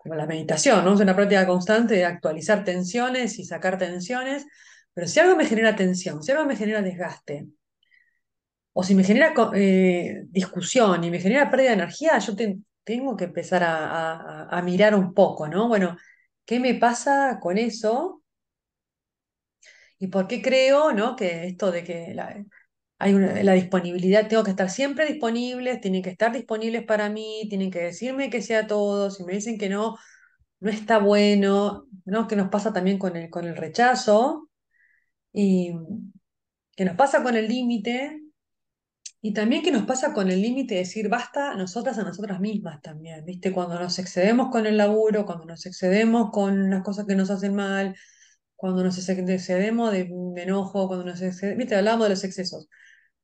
como 0.00 0.14
la 0.14 0.26
meditación, 0.26 0.84
¿no? 0.84 0.94
Es 0.94 1.00
una 1.00 1.14
práctica 1.14 1.46
constante 1.46 1.94
de 1.94 2.06
actualizar 2.06 2.64
tensiones 2.64 3.38
y 3.38 3.44
sacar 3.44 3.76
tensiones. 3.78 4.46
Pero 4.94 5.06
si 5.06 5.20
algo 5.20 5.36
me 5.36 5.44
genera 5.46 5.76
tensión, 5.76 6.22
si 6.22 6.32
algo 6.32 6.46
me 6.46 6.56
genera 6.56 6.80
desgaste, 6.82 7.48
o 8.72 8.82
si 8.82 8.94
me 8.94 9.04
genera 9.04 9.34
eh, 9.54 10.22
discusión 10.28 11.04
y 11.04 11.10
me 11.10 11.20
genera 11.20 11.50
pérdida 11.50 11.70
de 11.70 11.74
energía, 11.74 12.18
yo 12.18 12.34
tengo 12.84 13.16
que 13.16 13.24
empezar 13.24 13.62
a, 13.62 14.48
a, 14.48 14.62
mirar 14.62 14.94
un 14.94 15.12
poco, 15.12 15.48
¿no? 15.48 15.68
Bueno, 15.68 15.98
¿qué 16.46 16.60
me 16.60 16.74
pasa 16.74 17.38
con 17.40 17.58
eso? 17.58 18.22
¿Y 19.98 20.06
por 20.08 20.26
qué 20.26 20.40
creo, 20.40 20.92
¿no? 20.92 21.14
Que 21.16 21.46
esto 21.46 21.70
de 21.70 21.84
que 21.84 22.14
la, 22.14 22.42
hay 23.00 23.14
la 23.14 23.54
disponibilidad, 23.54 24.28
tengo 24.28 24.44
que 24.44 24.50
estar 24.50 24.68
siempre 24.70 25.06
disponibles, 25.06 25.80
tienen 25.80 26.02
que 26.02 26.10
estar 26.10 26.32
disponibles 26.32 26.84
para 26.84 27.08
mí, 27.08 27.46
tienen 27.48 27.70
que 27.70 27.80
decirme 27.80 28.28
que 28.28 28.42
sea 28.42 28.66
todo, 28.66 29.10
si 29.10 29.24
me 29.24 29.32
dicen 29.32 29.56
que 29.58 29.70
no, 29.70 29.96
no 30.60 30.70
está 30.70 30.98
bueno, 30.98 31.86
¿no? 32.04 32.28
Que 32.28 32.36
nos 32.36 32.50
pasa 32.50 32.74
también 32.74 32.98
con 32.98 33.16
el, 33.16 33.30
con 33.30 33.46
el 33.46 33.56
rechazo 33.56 34.50
y 35.32 35.72
que 36.76 36.84
nos 36.84 36.96
pasa 36.96 37.22
con 37.22 37.36
el 37.36 37.48
límite 37.48 38.20
y 39.22 39.32
también 39.32 39.62
que 39.62 39.72
nos 39.72 39.86
pasa 39.86 40.12
con 40.12 40.30
el 40.30 40.42
límite 40.42 40.74
de 40.74 40.80
decir 40.80 41.08
basta 41.08 41.54
nosotras 41.54 41.98
a 41.98 42.04
nosotras 42.04 42.38
mismas 42.38 42.82
también, 42.82 43.24
¿viste? 43.24 43.52
Cuando 43.52 43.78
nos 43.80 43.98
excedemos 43.98 44.50
con 44.50 44.66
el 44.66 44.76
laburo, 44.76 45.24
cuando 45.24 45.46
nos 45.46 45.64
excedemos 45.64 46.30
con 46.32 46.68
las 46.70 46.82
cosas 46.82 47.06
que 47.06 47.16
nos 47.16 47.30
hacen 47.30 47.54
mal, 47.54 47.96
cuando 48.56 48.84
nos 48.84 48.98
excedemos 49.08 49.92
de, 49.92 50.10
enojo, 50.36 50.86
cuando 50.86 51.06
nos 51.06 51.22
excedemos, 51.22 51.58
¿viste? 51.58 51.76
Hablamos 51.76 52.04
de 52.04 52.10
los 52.10 52.24
excesos. 52.24 52.68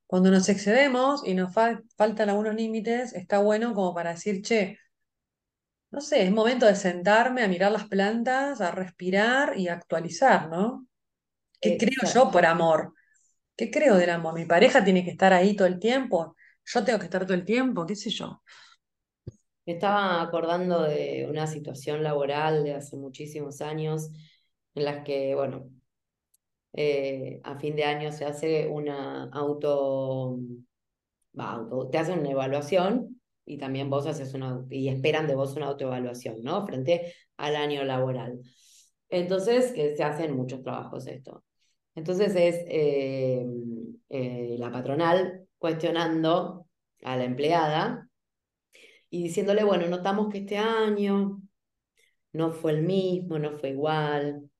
Cuando 0.06 0.30
nos 0.30 0.48
excedemos 0.48 1.26
y 1.26 1.34
nos 1.34 1.52
faltan 1.52 2.28
algunos 2.30 2.54
límites, 2.54 3.12
está 3.12 3.38
bueno 3.38 3.74
como 3.74 3.94
para 3.94 4.10
decir, 4.10 4.42
che, 4.42 4.78
no 5.90 6.00
sé, 6.00 6.24
es 6.24 6.32
momento 6.32 6.66
de 6.66 6.76
sentarme 6.76 7.42
a 7.42 7.48
mirar 7.48 7.72
las 7.72 7.88
plantas, 7.88 8.60
a 8.60 8.70
respirar 8.70 9.58
y 9.58 9.68
a 9.68 9.74
actualizar, 9.74 10.48
¿no? 10.48 10.86
¿Qué 11.60 11.76
creo 11.76 12.12
yo 12.12 12.30
por 12.30 12.44
amor? 12.44 12.94
¿Qué 13.56 13.70
creo 13.70 13.96
del 13.96 14.10
amor? 14.10 14.34
¿Mi 14.34 14.44
pareja 14.44 14.84
tiene 14.84 15.04
que 15.04 15.10
estar 15.10 15.32
ahí 15.32 15.56
todo 15.56 15.66
el 15.66 15.78
tiempo? 15.78 16.36
¿Yo 16.64 16.84
tengo 16.84 16.98
que 16.98 17.06
estar 17.06 17.24
todo 17.24 17.34
el 17.34 17.44
tiempo? 17.44 17.86
¿Qué 17.86 17.96
sé 17.96 18.10
yo? 18.10 18.42
Me 19.64 19.72
estaba 19.72 20.22
acordando 20.22 20.82
de 20.82 21.26
una 21.28 21.46
situación 21.46 22.02
laboral 22.02 22.62
de 22.62 22.74
hace 22.74 22.96
muchísimos 22.96 23.60
años 23.60 24.10
en 24.74 24.84
las 24.84 25.02
que, 25.04 25.34
bueno, 25.34 25.70
eh, 26.76 27.40
a 27.44 27.58
fin 27.58 27.74
de 27.74 27.84
año 27.84 28.12
se 28.12 28.24
hace 28.24 28.68
una 28.68 29.30
auto, 29.32 30.38
te 31.90 31.98
hacen 31.98 32.20
una 32.20 32.30
evaluación 32.30 33.20
y 33.44 33.58
también 33.58 33.90
vos 33.90 34.06
haces 34.06 34.34
una, 34.34 34.64
y 34.70 34.88
esperan 34.88 35.26
de 35.26 35.34
vos 35.34 35.56
una 35.56 35.66
autoevaluación, 35.66 36.42
¿no? 36.42 36.66
Frente 36.66 37.14
al 37.36 37.56
año 37.56 37.84
laboral. 37.84 38.40
Entonces, 39.08 39.72
que 39.72 39.96
se 39.96 40.02
hacen 40.02 40.36
muchos 40.36 40.62
trabajos 40.62 41.06
esto. 41.06 41.44
Entonces 41.94 42.36
es 42.36 42.56
eh, 42.68 43.46
eh, 44.10 44.56
la 44.58 44.70
patronal 44.70 45.46
cuestionando 45.58 46.66
a 47.02 47.16
la 47.16 47.24
empleada 47.24 48.08
y 49.08 49.22
diciéndole, 49.22 49.64
bueno, 49.64 49.86
notamos 49.86 50.28
que 50.30 50.38
este 50.38 50.58
año 50.58 51.40
no 52.32 52.50
fue 52.50 52.72
el 52.72 52.82
mismo, 52.82 53.38
no 53.38 53.52
fue 53.52 53.70
igual, 53.70 54.50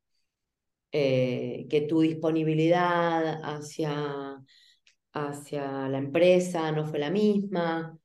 eh, 0.98 1.66
que 1.68 1.82
tu 1.82 2.00
disponibilidad 2.00 3.40
hacia, 3.44 4.42
hacia 5.12 5.88
la 5.88 5.98
empresa 5.98 6.72
no 6.72 6.87
fue 6.87 6.98
la 6.98 7.11
misma. 7.11 7.98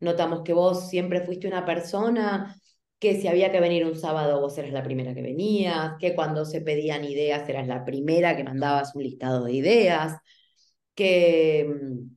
Notamos 0.00 0.42
que 0.44 0.52
vos 0.52 0.88
siempre 0.88 1.22
fuiste 1.22 1.48
una 1.48 1.64
persona 1.64 2.56
que 3.00 3.20
si 3.20 3.28
había 3.28 3.50
que 3.52 3.60
venir 3.60 3.84
un 3.84 3.96
sábado 3.96 4.40
vos 4.40 4.56
eras 4.58 4.72
la 4.72 4.84
primera 4.84 5.14
que 5.14 5.22
venías, 5.22 5.94
que 5.98 6.14
cuando 6.14 6.44
se 6.44 6.60
pedían 6.60 7.04
ideas 7.04 7.48
eras 7.48 7.66
la 7.66 7.84
primera 7.84 8.36
que 8.36 8.44
mandabas 8.44 8.94
un 8.94 9.02
listado 9.02 9.44
de 9.44 9.52
ideas, 9.54 10.18
que, 10.94 11.66
mm, 11.68 12.16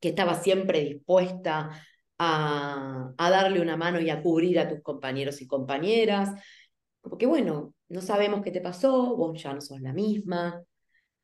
que 0.00 0.08
estabas 0.08 0.42
siempre 0.42 0.80
dispuesta 0.80 1.70
a, 2.18 3.12
a 3.16 3.30
darle 3.30 3.60
una 3.60 3.76
mano 3.76 4.00
y 4.00 4.10
a 4.10 4.22
cubrir 4.22 4.58
a 4.58 4.68
tus 4.68 4.82
compañeros 4.82 5.40
y 5.42 5.46
compañeras. 5.46 6.30
Porque 7.08 7.26
bueno, 7.26 7.74
no 7.88 8.00
sabemos 8.00 8.42
qué 8.42 8.50
te 8.50 8.60
pasó, 8.60 9.16
vos 9.16 9.40
ya 9.42 9.52
no 9.52 9.60
sos 9.60 9.80
la 9.80 9.92
misma. 9.92 10.62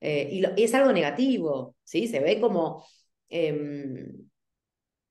Eh, 0.00 0.28
y, 0.56 0.62
es 0.62 0.74
algo 0.74 0.92
negativo, 0.92 1.76
¿sí? 1.84 2.06
Se 2.08 2.20
ve 2.20 2.40
como... 2.40 2.84
Em, 3.28 4.30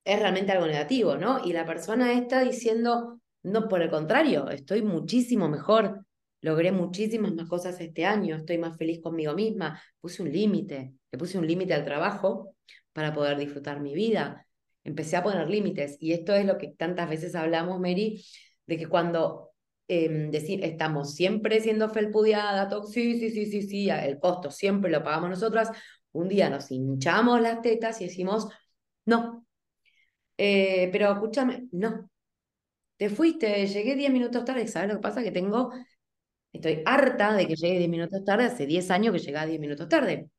es 0.04 0.18
realmente 0.18 0.52
algo 0.52 0.66
negativo, 0.66 1.16
¿no? 1.16 1.44
Y 1.44 1.52
la 1.52 1.66
persona 1.66 2.12
está 2.14 2.42
diciendo, 2.42 3.20
no, 3.42 3.68
por 3.68 3.82
el 3.82 3.90
contrario, 3.90 4.48
estoy 4.48 4.82
muchísimo 4.82 5.48
mejor, 5.48 6.04
logré 6.40 6.72
muchísimas 6.72 7.34
más 7.34 7.48
cosas 7.48 7.80
este 7.80 8.06
año, 8.06 8.36
estoy 8.36 8.58
más 8.58 8.76
feliz 8.76 9.00
conmigo 9.02 9.34
misma, 9.34 9.80
puse 10.00 10.22
un 10.22 10.32
límite, 10.32 10.94
le 11.12 11.18
puse 11.18 11.38
un 11.38 11.46
límite 11.46 11.74
al 11.74 11.84
trabajo 11.84 12.54
para 12.92 13.12
poder 13.12 13.38
disfrutar 13.38 13.80
mi 13.80 13.94
vida. 13.94 14.46
Empecé 14.84 15.16
a 15.16 15.22
poner 15.22 15.48
límites 15.48 15.96
y 16.00 16.12
esto 16.12 16.34
es 16.34 16.46
lo 16.46 16.56
que 16.58 16.68
tantas 16.68 17.08
veces 17.08 17.34
hablamos, 17.34 17.78
Mary, 17.78 18.24
de 18.66 18.78
que 18.78 18.88
cuando 18.88 19.49
eh, 19.90 20.30
estamos 20.62 21.14
siempre 21.14 21.60
siendo 21.60 21.88
felpudiadas, 21.90 22.72
sí, 22.90 23.18
sí, 23.18 23.30
sí, 23.30 23.46
sí, 23.46 23.62
sí, 23.62 23.90
el 23.90 24.20
costo 24.20 24.50
siempre 24.50 24.90
lo 24.90 25.02
pagamos 25.02 25.30
nosotras, 25.30 25.70
un 26.12 26.28
día 26.28 26.48
nos 26.48 26.70
hinchamos 26.70 27.40
las 27.40 27.60
tetas 27.60 28.00
y 28.00 28.04
decimos, 28.04 28.48
no, 29.04 29.44
eh, 30.38 30.88
pero 30.92 31.12
escúchame, 31.12 31.68
no, 31.72 32.08
te 32.96 33.10
fuiste, 33.10 33.66
llegué 33.66 33.96
10 33.96 34.12
minutos 34.12 34.44
tarde, 34.44 34.66
¿sabes 34.68 34.90
lo 34.90 34.96
que 34.96 35.02
pasa? 35.02 35.22
Que 35.22 35.32
tengo, 35.32 35.72
estoy 36.52 36.82
harta 36.86 37.34
de 37.34 37.48
que 37.48 37.56
llegue 37.56 37.78
10 37.78 37.90
minutos 37.90 38.24
tarde, 38.24 38.44
hace 38.44 38.66
10 38.66 38.90
años 38.90 39.12
que 39.14 39.20
llegaba 39.20 39.46
10 39.46 39.60
minutos 39.60 39.88
tarde. 39.88 40.30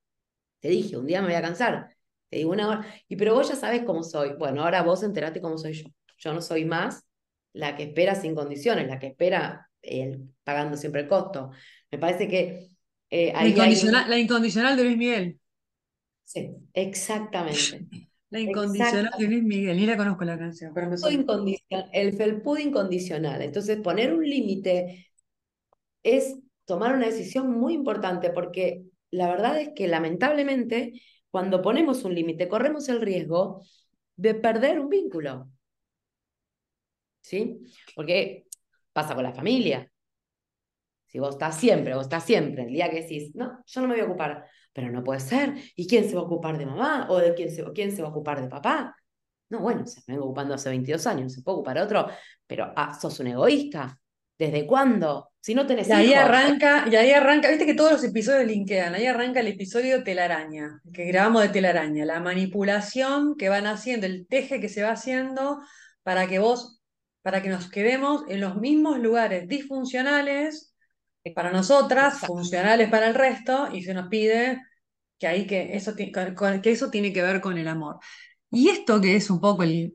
Te 0.59 0.69
dije, 0.69 0.97
un 0.97 1.07
día 1.07 1.21
me 1.21 1.27
voy 1.29 1.35
a 1.35 1.41
cansar. 1.41 1.95
Te 2.29 2.37
digo 2.37 2.51
una 2.51 2.67
hora, 2.69 2.85
y 3.07 3.15
pero 3.17 3.33
vos 3.35 3.49
ya 3.49 3.55
sabes 3.55 3.83
cómo 3.85 4.03
soy. 4.03 4.33
Bueno, 4.39 4.63
ahora 4.63 4.83
vos 4.83 5.03
enterate 5.03 5.41
cómo 5.41 5.57
soy 5.57 5.73
yo. 5.73 5.87
Yo 6.17 6.33
no 6.33 6.41
soy 6.41 6.65
más 6.65 7.03
la 7.53 7.75
que 7.75 7.83
espera 7.83 8.15
sin 8.15 8.35
condiciones, 8.35 8.87
la 8.87 8.99
que 8.99 9.07
espera 9.07 9.69
pagando 10.43 10.77
siempre 10.77 11.01
el 11.01 11.07
costo. 11.07 11.51
Me 11.91 11.97
parece 11.97 12.27
que... 12.27 12.69
Eh, 13.09 13.33
la, 13.33 13.47
incondicional, 13.47 14.09
la 14.09 14.17
incondicional 14.17 14.77
de 14.77 14.83
Luis 14.83 14.97
Miguel. 14.97 15.39
Sí, 16.23 16.49
exactamente. 16.73 17.85
La 18.31 18.39
incondicional 18.39 19.11
de 19.19 19.27
Luis 19.27 19.43
Miguel, 19.43 19.75
ni 19.75 19.85
la 19.85 19.97
conozco 19.97 20.23
la 20.23 20.39
canción, 20.39 20.73
pero 20.73 20.89
me 20.89 20.95
El 21.91 22.13
felpud 22.13 22.59
incondicional. 22.59 23.41
Entonces, 23.41 23.81
poner 23.81 24.13
un 24.13 24.23
límite 24.23 25.11
es 26.01 26.37
tomar 26.63 26.95
una 26.95 27.07
decisión 27.07 27.51
muy 27.51 27.73
importante, 27.73 28.29
porque 28.29 28.85
la 29.09 29.27
verdad 29.27 29.59
es 29.59 29.71
que 29.75 29.89
lamentablemente, 29.89 31.01
cuando 31.29 31.61
ponemos 31.61 32.05
un 32.05 32.15
límite, 32.15 32.47
corremos 32.47 32.87
el 32.87 33.01
riesgo 33.01 33.65
de 34.15 34.33
perder 34.33 34.79
un 34.79 34.87
vínculo. 34.87 35.51
¿Sí? 37.21 37.59
Porque 37.95 38.47
pasa 38.93 39.15
con 39.15 39.23
la 39.23 39.33
familia. 39.33 39.89
Si 41.07 41.19
vos 41.19 41.35
estás 41.35 41.57
siempre, 41.57 41.93
vos 41.93 42.03
estás 42.03 42.23
siempre, 42.23 42.63
el 42.63 42.73
día 42.73 42.89
que 42.89 43.01
decís, 43.01 43.35
no, 43.35 43.63
yo 43.65 43.81
no 43.81 43.87
me 43.87 43.95
voy 43.95 44.03
a 44.03 44.07
ocupar, 44.07 44.45
pero 44.71 44.89
no 44.91 45.03
puede 45.03 45.19
ser. 45.19 45.53
¿Y 45.75 45.87
quién 45.87 46.07
se 46.07 46.15
va 46.15 46.21
a 46.21 46.25
ocupar 46.25 46.57
de 46.57 46.65
mamá? 46.65 47.07
¿O 47.09 47.17
de 47.17 47.33
quién 47.33 47.51
se, 47.51 47.63
quién 47.73 47.95
se 47.95 48.01
va 48.01 48.07
a 48.07 48.11
ocupar 48.11 48.41
de 48.41 48.47
papá? 48.47 48.95
No, 49.49 49.59
bueno, 49.59 49.85
se 49.85 50.01
me 50.07 50.13
vengo 50.13 50.27
ocupando 50.27 50.53
hace 50.53 50.69
22 50.69 51.05
años, 51.07 51.33
se 51.33 51.41
puede 51.41 51.55
ocupar 51.55 51.77
otro, 51.79 52.07
pero 52.47 52.71
ah, 52.75 52.97
sos 52.99 53.19
un 53.19 53.27
egoísta. 53.27 53.99
¿Desde 54.39 54.65
cuándo? 54.65 55.29
Si 55.39 55.53
no 55.53 55.67
tenés 55.67 55.87
y 55.89 55.91
ahí 55.91 56.13
arranca, 56.13 56.85
y 56.89 56.95
ahí 56.95 57.11
arranca, 57.11 57.49
viste 57.49 57.65
que 57.65 57.75
todos 57.75 57.91
los 57.91 58.03
episodios 58.03 58.47
linkean, 58.47 58.95
ahí 58.95 59.05
arranca 59.05 59.41
el 59.41 59.47
episodio 59.47 60.03
telaraña, 60.03 60.81
que 60.93 61.05
grabamos 61.05 61.43
de 61.43 61.49
telaraña, 61.49 62.05
la 62.05 62.19
manipulación 62.21 63.35
que 63.35 63.49
van 63.49 63.67
haciendo, 63.67 64.07
el 64.07 64.25
teje 64.25 64.59
que 64.59 64.69
se 64.69 64.81
va 64.81 64.91
haciendo 64.91 65.59
para 66.01 66.27
que 66.27 66.39
vos, 66.39 66.80
para 67.21 67.41
que 67.41 67.49
nos 67.49 67.69
quedemos 67.69 68.23
en 68.27 68.41
los 68.41 68.57
mismos 68.57 68.99
lugares 68.99 69.47
disfuncionales 69.47 70.73
para 71.35 71.51
nosotras, 71.51 72.19
funcionales 72.19 72.89
para 72.89 73.07
el 73.07 73.15
resto, 73.15 73.69
y 73.71 73.83
se 73.83 73.93
nos 73.93 74.07
pide 74.07 74.61
que, 75.19 75.27
ahí 75.27 75.45
que, 75.45 75.75
eso, 75.75 75.95
que 75.95 76.11
eso 76.71 76.89
tiene 76.89 77.13
que 77.13 77.21
ver 77.21 77.41
con 77.41 77.57
el 77.57 77.67
amor. 77.67 77.99
Y 78.49 78.69
esto 78.69 78.99
que 78.99 79.15
es 79.15 79.29
un 79.29 79.39
poco 79.39 79.63
el, 79.63 79.93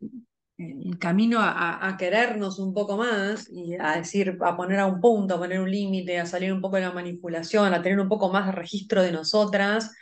camino 0.99 1.41
a, 1.43 1.97
querernos 1.99 2.59
un 2.59 2.73
poco 2.73 2.97
más 2.97 3.49
y 3.51 3.75
a 3.75 3.97
decir, 3.97 4.39
a 4.41 4.57
poner 4.57 4.79
a 4.79 4.87
un 4.87 5.01
punto, 5.01 5.35
a 5.35 5.39
poner 5.39 5.61
un 5.61 5.71
límite, 5.71 6.19
a 6.19 6.27
salir 6.27 6.53
un 6.53 6.63
poco 6.63 6.77
de 6.77 6.83
la 6.83 6.93
manipulación, 6.93 7.75
a 7.75 7.83
tener 7.83 8.01
un 8.01 8.09
poco 8.09 8.31
más 8.31 8.47
de 8.47 8.53
registro 8.53 9.03
de 9.03 9.13
nosotras. 9.13 9.93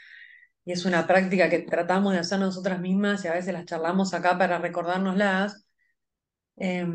Y 0.64 0.72
es 0.72 0.84
una 0.84 1.06
práctica 1.06 1.50
que 1.50 1.60
tratamos 1.60 2.12
de 2.12 2.20
hacer 2.20 2.38
nosotras 2.38 2.80
mismas 2.80 3.24
y 3.24 3.28
a 3.28 3.32
veces 3.32 3.52
las 3.52 3.64
charlamos 3.64 4.14
acá 4.14 4.38
para 4.38 4.58
recordárnoslas. 4.58 5.63
Eh, 6.56 6.86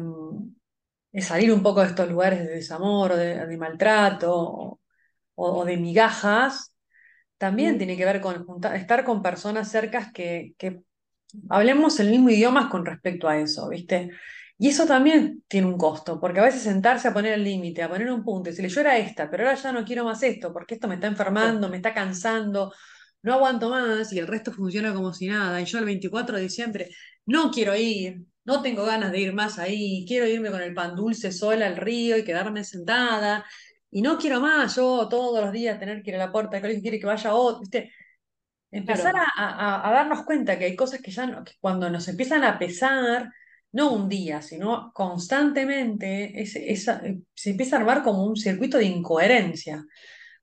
es 1.11 1.25
salir 1.25 1.51
un 1.51 1.63
poco 1.63 1.81
de 1.81 1.87
estos 1.87 2.09
lugares 2.09 2.39
de 2.39 2.55
desamor 2.55 3.13
o 3.13 3.17
de, 3.17 3.57
maltrato 3.57 4.79
o, 5.35 5.65
de 5.65 5.77
migajas, 5.77 6.73
también 7.37 7.77
tiene 7.77 7.97
que 7.97 8.05
ver 8.05 8.21
con 8.21 8.45
estar 8.75 9.03
con 9.05 9.21
personas 9.21 9.71
cercas 9.71 10.11
que, 10.13 10.53
que, 10.57 10.81
hablemos 11.49 11.99
el 11.99 12.09
mismo 12.11 12.29
idioma 12.29 12.69
con 12.69 12.85
respecto 12.85 13.27
a 13.29 13.37
eso, 13.37 13.69
¿viste? 13.69 14.11
Y 14.57 14.69
eso 14.69 14.85
también 14.85 15.43
tiene 15.47 15.67
un 15.67 15.77
costo, 15.77 16.19
porque 16.19 16.39
a 16.41 16.43
veces 16.43 16.63
sentarse 16.63 17.07
a 17.07 17.13
poner 17.13 17.33
el 17.33 17.43
límite, 17.45 17.81
a 17.81 17.89
poner 17.89 18.11
un 18.11 18.23
punto 18.23 18.49
y 18.49 18.51
decirle, 18.51 18.69
yo 18.69 18.81
era 18.81 18.97
esta, 18.97 19.29
pero 19.29 19.43
ahora 19.43 19.55
ya 19.55 19.71
no 19.71 19.85
quiero 19.85 20.03
más 20.03 20.21
esto, 20.23 20.51
porque 20.51 20.75
esto 20.75 20.87
me 20.87 20.95
está 20.95 21.07
enfermando, 21.07 21.69
me 21.69 21.77
está 21.77 21.93
cansando, 21.93 22.73
no 23.21 23.33
aguanto 23.33 23.69
más 23.69 24.11
y 24.13 24.19
el 24.19 24.27
resto 24.27 24.51
funciona 24.51 24.93
como 24.93 25.13
si 25.13 25.27
nada. 25.27 25.61
Y 25.61 25.65
yo 25.65 25.79
el 25.79 25.85
24 25.85 26.35
de 26.37 26.43
diciembre 26.43 26.89
no 27.25 27.51
quiero 27.51 27.75
ir, 27.75 28.25
no 28.45 28.61
tengo 28.61 28.85
ganas 28.85 29.11
de 29.11 29.19
ir 29.19 29.33
más 29.33 29.59
ahí, 29.59 30.05
quiero 30.07 30.27
irme 30.27 30.51
con 30.51 30.61
el 30.61 30.73
pan 30.73 30.95
dulce 30.95 31.31
sola 31.31 31.67
al 31.67 31.77
río 31.77 32.17
y 32.17 32.23
quedarme 32.23 32.63
sentada. 32.63 33.45
Y 33.91 34.01
no 34.01 34.17
quiero 34.17 34.39
más 34.41 34.75
yo 34.75 35.07
todos 35.09 35.43
los 35.43 35.51
días 35.53 35.79
tener 35.79 36.01
que 36.03 36.11
ir 36.11 36.15
a 36.17 36.19
la 36.27 36.31
puerta 36.31 36.51
del 36.51 36.61
colegio, 36.61 36.81
quiere 36.81 36.99
que 36.99 37.05
vaya 37.07 37.33
otro, 37.33 37.61
¿viste? 37.61 37.91
Empezar 38.71 39.13
Claro, 39.13 39.25
a, 39.37 39.45
a- 39.49 39.89
a 39.89 39.91
darnos 39.93 40.23
cuenta 40.25 40.57
que 40.59 40.65
hay 40.65 40.75
cosas 40.75 41.01
que 41.01 41.11
ya 41.11 41.25
no- 41.25 41.43
que 41.43 41.53
cuando 41.59 41.89
nos 41.89 42.07
empiezan 42.07 42.43
a 42.43 42.59
pesar, 42.59 43.31
no 43.71 43.91
un 43.93 44.07
día, 44.09 44.41
sino 44.41 44.91
constantemente, 44.93 46.39
esa, 46.41 46.97
eh, 47.05 47.19
se 47.35 47.51
empieza 47.51 47.75
a 47.77 47.79
armar 47.79 48.03
como 48.03 48.25
un 48.25 48.35
circuito 48.37 48.77
de 48.77 48.85
incoherencia. 48.85 49.85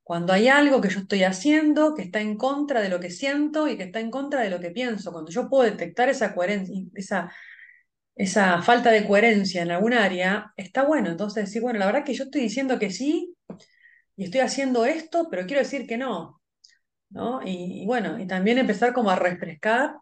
Cuando 0.03 0.33
hay 0.33 0.47
algo 0.49 0.81
que 0.81 0.89
yo 0.89 0.99
estoy 1.01 1.23
haciendo 1.23 1.95
que 1.95 2.03
está 2.03 2.21
en 2.21 2.37
contra 2.37 2.81
de 2.81 2.89
lo 2.89 2.99
que 2.99 3.09
siento 3.11 3.67
y 3.67 3.77
que 3.77 3.83
está 3.85 3.99
en 3.99 4.11
contra 4.11 4.41
de 4.41 4.49
lo 4.49 4.59
que 4.59 4.71
pienso, 4.71 5.11
cuando 5.13 5.31
yo 5.31 5.49
puedo 5.49 5.63
detectar 5.69 6.09
esa 6.09 6.33
coherencia, 6.35 6.75
esa, 6.95 7.31
esa 8.17 8.61
falta 8.63 8.91
de 8.91 9.07
coherencia 9.07 9.63
en 9.63 9.71
algún 9.71 9.93
área, 9.93 10.53
está 10.57 10.83
bueno. 10.83 11.09
Entonces 11.11 11.45
decir, 11.45 11.61
bueno, 11.63 11.79
la 11.79 11.87
verdad 11.87 12.05
que 12.05 12.15
yo 12.15 12.25
estoy 12.25 12.41
diciendo 12.41 12.79
que 12.79 12.91
sí 12.91 13.35
y 14.17 14.25
estoy 14.25 14.41
haciendo 14.41 14.85
esto, 14.85 15.29
pero 15.31 15.45
quiero 15.47 15.61
decir 15.63 15.87
que 15.87 15.97
no. 15.97 16.41
¿no? 17.11 17.41
Y, 17.45 17.83
y 17.83 17.85
bueno, 17.87 18.19
y 18.19 18.27
también 18.27 18.57
empezar 18.59 18.93
como 18.93 19.11
a 19.11 19.15
refrescar 19.17 19.95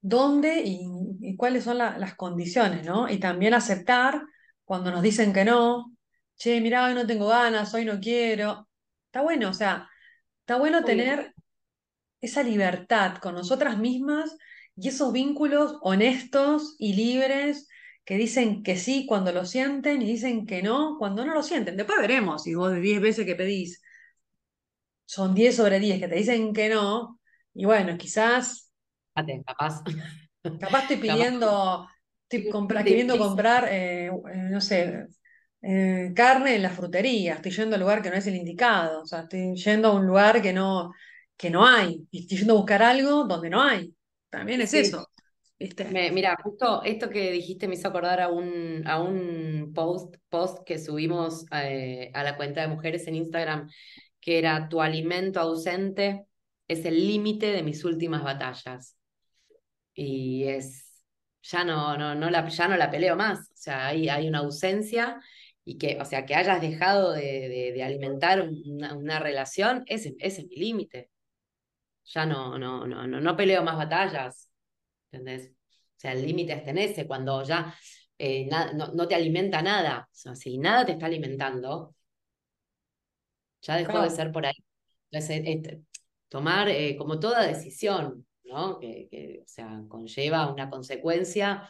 dónde 0.00 0.62
y, 0.64 0.80
y 1.20 1.36
cuáles 1.36 1.64
son 1.64 1.78
la- 1.78 1.98
las 1.98 2.14
condiciones, 2.16 2.84
¿no? 2.84 3.08
Y 3.08 3.18
también 3.20 3.54
aceptar 3.54 4.22
cuando 4.64 4.90
nos 4.90 5.02
dicen 5.02 5.32
que 5.32 5.44
no, 5.44 5.96
che, 6.36 6.60
mirá, 6.60 6.86
hoy 6.86 6.94
no 6.94 7.06
tengo 7.06 7.28
ganas, 7.28 7.72
hoy 7.74 7.84
no 7.84 8.00
quiero. 8.00 8.68
Está 9.06 9.22
bueno, 9.22 9.50
o 9.50 9.52
sea, 9.54 9.88
está 10.40 10.56
bueno 10.58 10.84
tener 10.84 11.34
esa 12.20 12.42
libertad 12.44 13.18
con 13.18 13.34
nosotras 13.34 13.78
mismas 13.78 14.36
y 14.76 14.88
esos 14.88 15.12
vínculos 15.12 15.76
honestos 15.82 16.76
y 16.78 16.94
libres 16.94 17.68
que 18.04 18.16
dicen 18.16 18.62
que 18.62 18.76
sí 18.76 19.06
cuando 19.06 19.32
lo 19.32 19.44
sienten 19.46 20.02
y 20.02 20.06
dicen 20.06 20.46
que 20.46 20.62
no 20.62 20.96
cuando 20.98 21.24
no 21.24 21.34
lo 21.34 21.42
sienten. 21.42 21.76
Después 21.76 22.00
veremos 22.00 22.42
si 22.44 22.54
vos 22.54 22.72
de 22.72 22.80
10 22.80 23.00
veces 23.00 23.26
que 23.26 23.36
pedís 23.36 23.80
son 25.04 25.34
10 25.34 25.56
sobre 25.56 25.78
10 25.80 26.00
que 26.00 26.08
te 26.08 26.14
dicen 26.16 26.52
que 26.52 26.68
no, 26.68 27.20
y 27.54 27.64
bueno, 27.64 27.96
quizás, 27.98 28.72
capaz, 29.46 29.82
capaz 30.58 30.82
estoy 30.82 30.98
capaz 31.06 31.28
pidiendo, 31.38 31.88
estoy 32.28 32.48
compra- 32.48 32.84
queriendo 32.86 33.18
comprar, 33.18 33.68
eh, 33.70 34.06
eh, 34.08 34.10
no 34.50 34.60
sé, 34.60 35.06
eh, 35.62 36.12
carne 36.14 36.56
en 36.56 36.62
la 36.62 36.70
frutería, 36.70 37.34
estoy 37.36 37.52
yendo 37.52 37.76
al 37.76 37.82
lugar 37.82 38.02
que 38.02 38.10
no 38.10 38.16
es 38.16 38.26
el 38.26 38.36
indicado, 38.36 39.02
o 39.02 39.06
sea, 39.06 39.22
estoy 39.22 39.54
yendo 39.56 39.88
a 39.90 39.94
un 39.96 40.06
lugar 40.06 40.42
que 40.42 40.52
no, 40.52 40.92
que 41.36 41.50
no 41.50 41.66
hay, 41.66 42.06
y 42.10 42.22
estoy 42.22 42.38
yendo 42.38 42.54
a 42.54 42.56
buscar 42.58 42.82
algo 42.82 43.24
donde 43.26 43.50
no 43.50 43.62
hay. 43.62 43.94
También 44.32 44.60
es 44.62 44.74
sí. 44.74 44.76
eso, 44.76 45.10
¿viste? 45.58 45.84
Me- 45.86 46.10
mira, 46.12 46.36
justo 46.42 46.82
esto 46.84 47.10
que 47.10 47.32
dijiste 47.32 47.68
me 47.68 47.74
hizo 47.74 47.88
acordar 47.88 48.20
a 48.20 48.28
un, 48.30 48.82
a 48.86 49.00
un 49.02 49.72
post, 49.74 50.16
post 50.30 50.64
que 50.66 50.78
subimos 50.78 51.46
eh, 51.52 52.10
a 52.14 52.24
la 52.24 52.36
cuenta 52.36 52.62
de 52.62 52.68
mujeres 52.68 53.06
en 53.08 53.16
Instagram, 53.16 53.70
que 54.20 54.38
era 54.38 54.68
tu 54.68 54.82
alimento 54.82 55.40
ausente 55.40 56.26
es 56.68 56.84
el 56.86 57.06
límite 57.08 57.46
de 57.52 57.62
mis 57.62 57.84
últimas 57.84 58.24
batallas. 58.24 58.96
Y 59.94 60.44
es, 60.46 60.86
ya 61.42 61.64
no, 61.64 61.96
no, 61.98 62.14
no 62.16 62.30
la, 62.30 62.48
ya 62.48 62.68
no 62.68 62.76
la 62.78 62.90
peleo 62.92 63.16
más. 63.16 63.40
O 63.52 63.56
sea, 63.56 63.88
hay, 63.88 64.08
hay 64.10 64.28
una 64.28 64.40
ausencia 64.40 65.20
y 65.66 65.78
que, 65.78 65.98
o 66.00 66.06
sea, 66.06 66.26
que 66.26 66.36
hayas 66.36 66.60
dejado 66.62 67.12
de, 67.14 67.22
de- 67.22 67.72
de 67.74 67.84
alimentar 67.84 68.42
una, 68.42 68.94
una 68.96 69.20
relación, 69.20 69.84
ese, 69.88 70.16
ese 70.20 70.42
es 70.42 70.48
mi 70.48 70.56
límite. 70.58 71.10
Ya 72.04 72.26
no, 72.26 72.58
no, 72.58 72.86
no, 72.86 73.06
no, 73.06 73.20
no 73.20 73.36
peleo 73.36 73.62
más 73.62 73.76
batallas. 73.76 74.50
¿entendés? 75.10 75.50
O 75.52 76.00
sea, 76.00 76.12
el 76.12 76.26
límite 76.26 76.52
está 76.54 76.70
en 76.70 76.78
ese, 76.78 77.06
cuando 77.06 77.42
ya 77.44 77.74
eh, 78.18 78.46
na- 78.46 78.72
no, 78.74 78.88
no 78.94 79.08
te 79.08 79.14
alimenta 79.14 79.62
nada. 79.62 80.08
O 80.10 80.14
sea, 80.14 80.34
si 80.36 80.58
nada 80.58 80.86
te 80.86 80.92
está 80.92 81.06
alimentando, 81.06 81.94
ya 83.62 83.76
dejó 83.76 84.00
de 84.00 84.10
ser 84.10 84.32
por 84.32 84.46
ahí. 84.46 84.54
Entonces, 85.10 85.42
este, 85.46 85.82
tomar 86.28 86.68
eh, 86.68 86.96
como 86.96 87.18
toda 87.20 87.42
decisión, 87.46 88.26
¿no? 88.44 88.78
Que, 88.78 89.08
que, 89.10 89.40
o 89.44 89.48
sea, 89.48 89.82
conlleva 89.88 90.52
una 90.52 90.70
consecuencia 90.70 91.66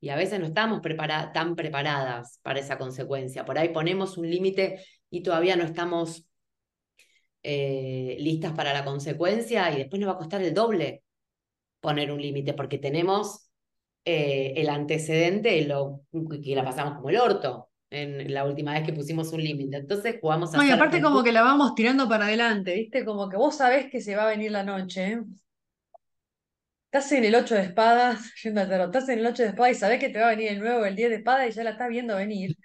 y 0.00 0.08
a 0.10 0.16
veces 0.16 0.40
no 0.40 0.46
estamos 0.46 0.80
prepara 0.80 1.32
tan 1.32 1.56
preparadas 1.56 2.40
para 2.42 2.60
esa 2.60 2.78
consecuencia. 2.78 3.44
Por 3.44 3.58
ahí 3.58 3.70
ponemos 3.70 4.18
un 4.18 4.30
límite 4.30 4.84
y 5.10 5.22
todavía 5.22 5.56
no 5.56 5.64
estamos 5.64 6.26
eh, 7.48 8.16
listas 8.18 8.52
para 8.54 8.72
la 8.72 8.84
consecuencia 8.84 9.70
y 9.70 9.76
después 9.78 10.00
nos 10.00 10.08
va 10.08 10.14
a 10.14 10.18
costar 10.18 10.42
el 10.42 10.52
doble 10.52 11.04
poner 11.78 12.10
un 12.10 12.20
límite 12.20 12.54
porque 12.54 12.78
tenemos 12.78 13.48
eh, 14.04 14.54
el 14.56 14.68
antecedente 14.68 15.50
de 15.50 15.62
lo 15.62 16.00
que 16.42 16.56
la 16.56 16.64
pasamos 16.64 16.96
como 16.96 17.08
el 17.08 17.18
orto 17.18 17.70
en 17.88 18.34
la 18.34 18.44
última 18.44 18.72
vez 18.72 18.82
que 18.82 18.92
pusimos 18.92 19.32
un 19.32 19.44
límite. 19.44 19.76
Entonces 19.76 20.16
jugamos 20.20 20.52
a 20.52 20.56
No, 20.56 20.64
y 20.64 20.70
aparte 20.70 21.00
como 21.00 21.22
que 21.22 21.30
la 21.30 21.42
vamos 21.42 21.76
tirando 21.76 22.08
para 22.08 22.26
adelante, 22.26 22.74
¿viste? 22.74 23.04
Como 23.04 23.28
que 23.28 23.36
vos 23.36 23.56
sabés 23.56 23.88
que 23.92 24.00
se 24.00 24.16
va 24.16 24.24
a 24.24 24.30
venir 24.30 24.50
la 24.50 24.64
noche, 24.64 25.20
Estás 26.86 27.12
en 27.12 27.24
el 27.26 27.34
8 27.36 27.54
de 27.54 27.60
espadas, 27.60 28.32
yendo 28.42 28.60
al 28.60 28.68
tarot, 28.68 28.86
estás 28.86 29.08
en 29.10 29.20
el 29.20 29.26
8 29.26 29.44
de 29.44 29.48
espadas 29.50 29.76
y 29.76 29.78
sabés 29.78 30.00
que 30.00 30.08
te 30.08 30.18
va 30.18 30.26
a 30.26 30.30
venir 30.30 30.48
el 30.48 30.58
nuevo, 30.58 30.84
el 30.84 30.96
10 30.96 31.10
de 31.10 31.16
espadas 31.16 31.48
y 31.48 31.52
ya 31.52 31.62
la 31.62 31.70
estás 31.70 31.88
viendo 31.90 32.16
venir, 32.16 32.56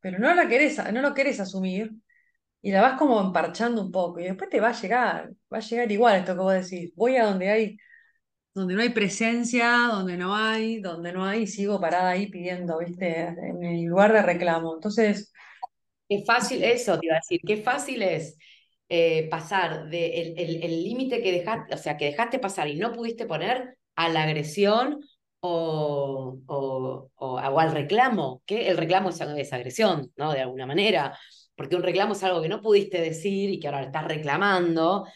pero 0.00 0.20
no 0.20 0.32
la 0.32 0.46
querés, 0.46 0.78
no 0.92 1.02
lo 1.02 1.12
querés 1.12 1.40
asumir 1.40 1.90
y 2.62 2.72
la 2.72 2.82
vas 2.82 2.98
como 2.98 3.20
emparchando 3.20 3.82
un 3.82 3.92
poco 3.92 4.20
y 4.20 4.24
después 4.24 4.50
te 4.50 4.60
va 4.60 4.70
a 4.70 4.80
llegar, 4.80 5.32
va 5.52 5.58
a 5.58 5.60
llegar 5.60 5.92
igual 5.92 6.16
esto 6.20 6.34
que 6.34 6.40
vos 6.40 6.54
decís. 6.54 6.92
Voy 6.96 7.16
a 7.16 7.26
donde 7.26 7.50
hay, 7.50 7.78
donde 8.54 8.74
no 8.74 8.82
hay 8.82 8.90
presencia, 8.90 9.88
donde 9.92 10.16
no 10.18 10.36
hay, 10.36 10.80
donde 10.80 11.12
no 11.12 11.24
hay, 11.26 11.46
sigo 11.46 11.80
parada 11.80 12.10
ahí 12.10 12.28
pidiendo, 12.30 12.78
¿viste? 12.80 13.20
En 13.28 13.64
el 13.64 13.84
lugar 13.86 14.12
de 14.12 14.22
reclamo. 14.22 14.74
Entonces, 14.74 15.32
Qué 16.08 16.24
fácil, 16.26 16.62
eso 16.64 16.98
te 17.00 17.06
iba 17.06 17.14
a 17.16 17.18
decir, 17.18 17.40
qué 17.46 17.56
fácil 17.58 18.02
es 18.02 18.36
eh, 18.88 19.28
pasar 19.30 19.88
de 19.88 20.20
el 20.20 20.38
el- 20.38 20.62
el 20.64 20.84
límite 20.84 21.22
que 21.22 21.32
dejaste, 21.32 21.74
o 21.74 21.78
sea, 21.78 21.96
que 21.96 22.06
dejaste 22.06 22.38
pasar 22.38 22.68
y 22.68 22.76
no 22.78 22.92
pudiste 22.92 23.24
poner 23.26 23.78
a 23.96 24.08
la 24.10 24.24
agresión 24.24 25.00
o, 25.40 26.38
o, 26.46 27.10
o, 27.16 27.36
o 27.40 27.58
al 27.60 27.72
reclamo, 27.72 28.42
que 28.46 28.68
el 28.68 28.76
reclamo 28.76 29.08
es, 29.10 29.20
es 29.20 29.52
agresión, 29.52 30.12
¿no? 30.16 30.32
De 30.32 30.40
alguna 30.42 30.66
manera, 30.66 31.18
porque 31.62 31.76
un 31.76 31.82
reclamo 31.84 32.12
es 32.14 32.22
algo 32.24 32.42
que 32.42 32.48
no 32.48 32.60
pudiste 32.62 33.00
decir 33.00 33.50
y 33.50 33.60
que 33.60 33.68
ahora 33.68 33.84
estás 33.84 34.04
reclamando, 34.06 35.06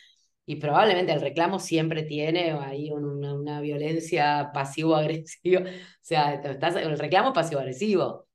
y 0.47 0.57
probablemente 0.57 1.13
el 1.13 1.21
reclamo 1.21 1.59
siempre 1.61 2.05
tiene 2.05 2.53
ahí 2.53 2.91
un- 2.93 3.05
una, 3.07 3.35
una 3.35 3.61
violencia 3.61 4.51
pasivo-agresiva, 4.55 5.63
o 5.63 5.65
sea, 6.03 6.35
estás, 6.35 6.77
el 6.77 6.99
reclamo 6.99 7.33
pasivo-agresivo. 7.33 8.27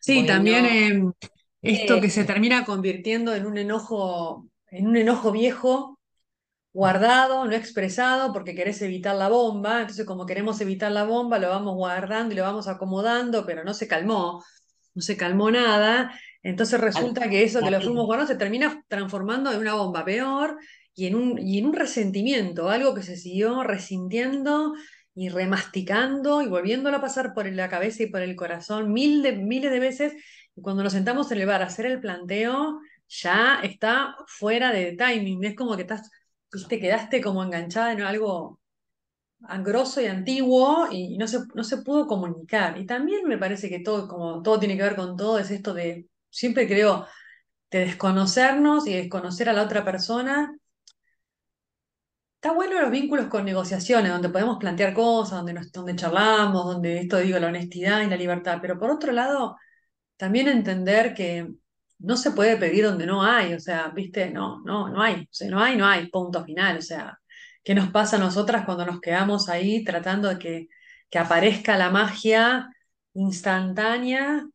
sí, 0.00 0.24
también 0.26 0.66
eh, 0.66 1.02
esto 1.62 2.00
que 2.00 2.10
eh, 2.10 2.10
se 2.10 2.24
termina 2.24 2.64
convirtiendo 2.64 3.34
en 3.34 3.46
un 3.46 3.58
enojo, 3.58 4.48
en 4.70 4.88
un 4.88 4.96
enojo 4.96 5.32
viejo 5.32 5.98
guardado, 6.72 7.44
no 7.46 7.52
expresado, 7.54 8.32
porque 8.32 8.54
querés 8.54 8.82
evitar 8.82 9.16
la 9.16 9.28
bomba. 9.28 9.80
Entonces, 9.82 10.06
como 10.06 10.26
queremos 10.26 10.60
evitar 10.60 10.92
la 10.92 11.04
bomba, 11.04 11.38
lo 11.38 11.50
vamos 11.50 11.74
guardando 11.76 12.34
y 12.34 12.36
lo 12.38 12.44
vamos 12.44 12.68
acomodando, 12.68 13.46
pero 13.46 13.64
no 13.64 13.74
se 13.74 13.88
calmó, 13.88 14.44
no 14.94 15.02
se 15.02 15.16
calmó 15.16 15.50
nada. 15.50 16.12
Entonces 16.42 16.74
al- 16.74 16.82
resulta 16.86 17.28
que 17.28 17.42
eso 17.42 17.58
que 17.60 17.70
la 17.70 17.78
lo 17.78 17.84
fuimos 17.84 18.06
guardando 18.06 18.32
se 18.32 18.38
termina 18.38 18.84
transformando 18.88 19.52
en 19.52 19.58
una 19.60 19.74
bomba 19.74 20.04
peor 20.04 20.58
y 20.94 21.06
en 21.06 21.14
un, 21.14 21.38
y 21.38 21.58
en 21.58 21.66
un 21.66 21.72
resentimiento, 21.74 22.68
algo 22.70 22.94
que 22.94 23.02
se 23.02 23.16
siguió 23.16 23.62
resintiendo 23.62 24.74
y 25.14 25.28
remasticando 25.30 26.42
y 26.42 26.48
volviéndolo 26.48 26.96
a 26.98 27.00
pasar 27.00 27.34
por 27.34 27.46
la 27.50 27.68
cabeza 27.68 28.04
y 28.04 28.06
por 28.06 28.22
el 28.22 28.36
corazón 28.36 28.92
mil 28.92 29.22
de, 29.22 29.32
miles 29.32 29.70
de 29.70 29.80
veces. 29.80 30.12
Y 30.54 30.62
cuando 30.62 30.82
nos 30.82 30.92
sentamos 30.92 31.30
en 31.32 31.38
el 31.40 31.46
bar 31.46 31.62
a 31.62 31.66
hacer 31.66 31.86
el 31.86 32.00
planteo, 32.00 32.80
ya 33.08 33.60
está 33.62 34.16
fuera 34.26 34.72
de 34.72 34.92
timing. 34.96 35.44
Es 35.44 35.56
como 35.56 35.76
que 35.76 35.82
estás 35.82 36.10
te 36.68 36.80
quedaste 36.80 37.20
como 37.20 37.42
enganchada 37.42 37.92
en 37.92 38.00
algo 38.02 38.58
grosso 39.64 40.00
y 40.00 40.06
antiguo 40.06 40.88
y 40.90 41.16
no 41.18 41.26
se, 41.28 41.40
no 41.54 41.64
se 41.64 41.78
pudo 41.78 42.06
comunicar. 42.06 42.78
Y 42.78 42.86
también 42.86 43.26
me 43.28 43.38
parece 43.38 43.68
que 43.68 43.80
todo, 43.80 44.08
como 44.08 44.42
todo 44.42 44.58
tiene 44.58 44.76
que 44.76 44.82
ver 44.82 44.96
con 44.96 45.16
todo, 45.16 45.38
es 45.38 45.50
esto 45.50 45.74
de, 45.74 46.06
siempre 46.30 46.66
creo, 46.66 47.06
de 47.70 47.80
desconocernos 47.80 48.86
y 48.86 48.94
desconocer 48.94 49.48
a 49.48 49.52
la 49.52 49.62
otra 49.62 49.84
persona. 49.84 50.56
Está 52.36 52.52
bueno 52.52 52.80
los 52.80 52.90
vínculos 52.90 53.26
con 53.26 53.44
negociaciones, 53.44 54.12
donde 54.12 54.28
podemos 54.28 54.58
plantear 54.58 54.94
cosas, 54.94 55.38
donde, 55.38 55.54
nos, 55.54 55.72
donde 55.72 55.96
charlamos, 55.96 56.64
donde 56.66 57.00
esto 57.00 57.18
digo, 57.18 57.38
la 57.38 57.48
honestidad 57.48 58.02
y 58.02 58.06
la 58.06 58.16
libertad, 58.16 58.58
pero 58.62 58.78
por 58.78 58.90
otro 58.90 59.12
lado, 59.12 59.56
también 60.16 60.48
entender 60.48 61.14
que 61.14 61.48
no 61.98 62.16
se 62.16 62.30
puede 62.32 62.56
pedir 62.56 62.84
donde 62.84 63.06
no 63.06 63.24
hay, 63.24 63.54
o 63.54 63.60
sea, 63.60 63.88
viste, 63.88 64.30
no, 64.30 64.60
no, 64.64 64.88
no 64.88 65.02
hay, 65.02 65.22
o 65.22 65.28
sea, 65.30 65.50
no 65.50 65.60
hay, 65.60 65.76
no 65.76 65.86
hay, 65.86 66.08
punto 66.10 66.44
final, 66.44 66.78
o 66.78 66.82
sea, 66.82 67.18
¿Qué 67.68 67.74
nos 67.74 67.90
pasa 67.90 68.16
a 68.16 68.18
nosotras 68.18 68.64
cuando 68.64 68.86
nos 68.86 68.98
quedamos 68.98 69.50
ahí 69.50 69.84
tratando 69.84 70.28
de 70.30 70.38
que, 70.38 70.68
que 71.10 71.18
aparezca 71.18 71.76
la 71.76 71.90
magia 71.90 72.70
instantánea 73.12 74.48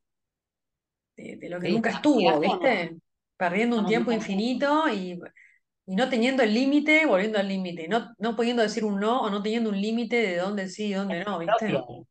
de, 1.18 1.38
de 1.38 1.50
lo 1.50 1.60
que 1.60 1.70
Sí, 1.70 1.70
nunca 1.70 1.90
estuvo, 1.92 2.40
¿viste? 2.40 2.98
Perdiendo 3.38 3.78
un 3.78 3.86
tiempo 3.86 4.12
infinito 4.12 4.88
y, 4.90 5.20
y 5.88 5.96
no 5.96 6.10
teniendo 6.10 6.44
el 6.44 6.54
límite, 6.54 7.06
volviendo 7.08 7.40
al 7.40 7.48
límite, 7.50 7.88
no, 7.88 8.14
no 8.20 8.36
pudiendo 8.36 8.64
decir 8.64 8.86
un 8.86 9.00
no 9.00 9.22
o 9.24 9.30
no 9.30 9.44
teniendo 9.44 9.70
un 9.72 9.82
límite 9.82 10.18
de 10.18 10.38
dónde 10.38 10.70
sí 10.70 10.88
y 10.88 10.94
dónde 10.94 11.24
no, 11.26 11.40
¿viste? 11.40 11.84
propios. 11.84 11.84
O 11.90 12.08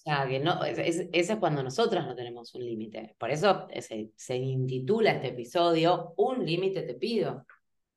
sea, 0.00 0.26
que 0.28 0.40
no, 0.40 0.64
es, 0.64 0.78
es- 0.78 1.08
eso 1.12 1.32
es 1.34 1.38
cuando 1.40 1.62
nosotras 1.62 2.06
no 2.06 2.14
tenemos 2.16 2.54
un 2.54 2.64
límite. 2.64 3.16
Por 3.18 3.30
eso 3.30 3.68
se, 3.80 4.12
se 4.16 4.36
intitula 4.36 5.12
este 5.12 5.28
episodio 5.28 6.14
Un 6.16 6.44
límite 6.46 6.82
te 6.82 6.94
pido. 6.94 7.46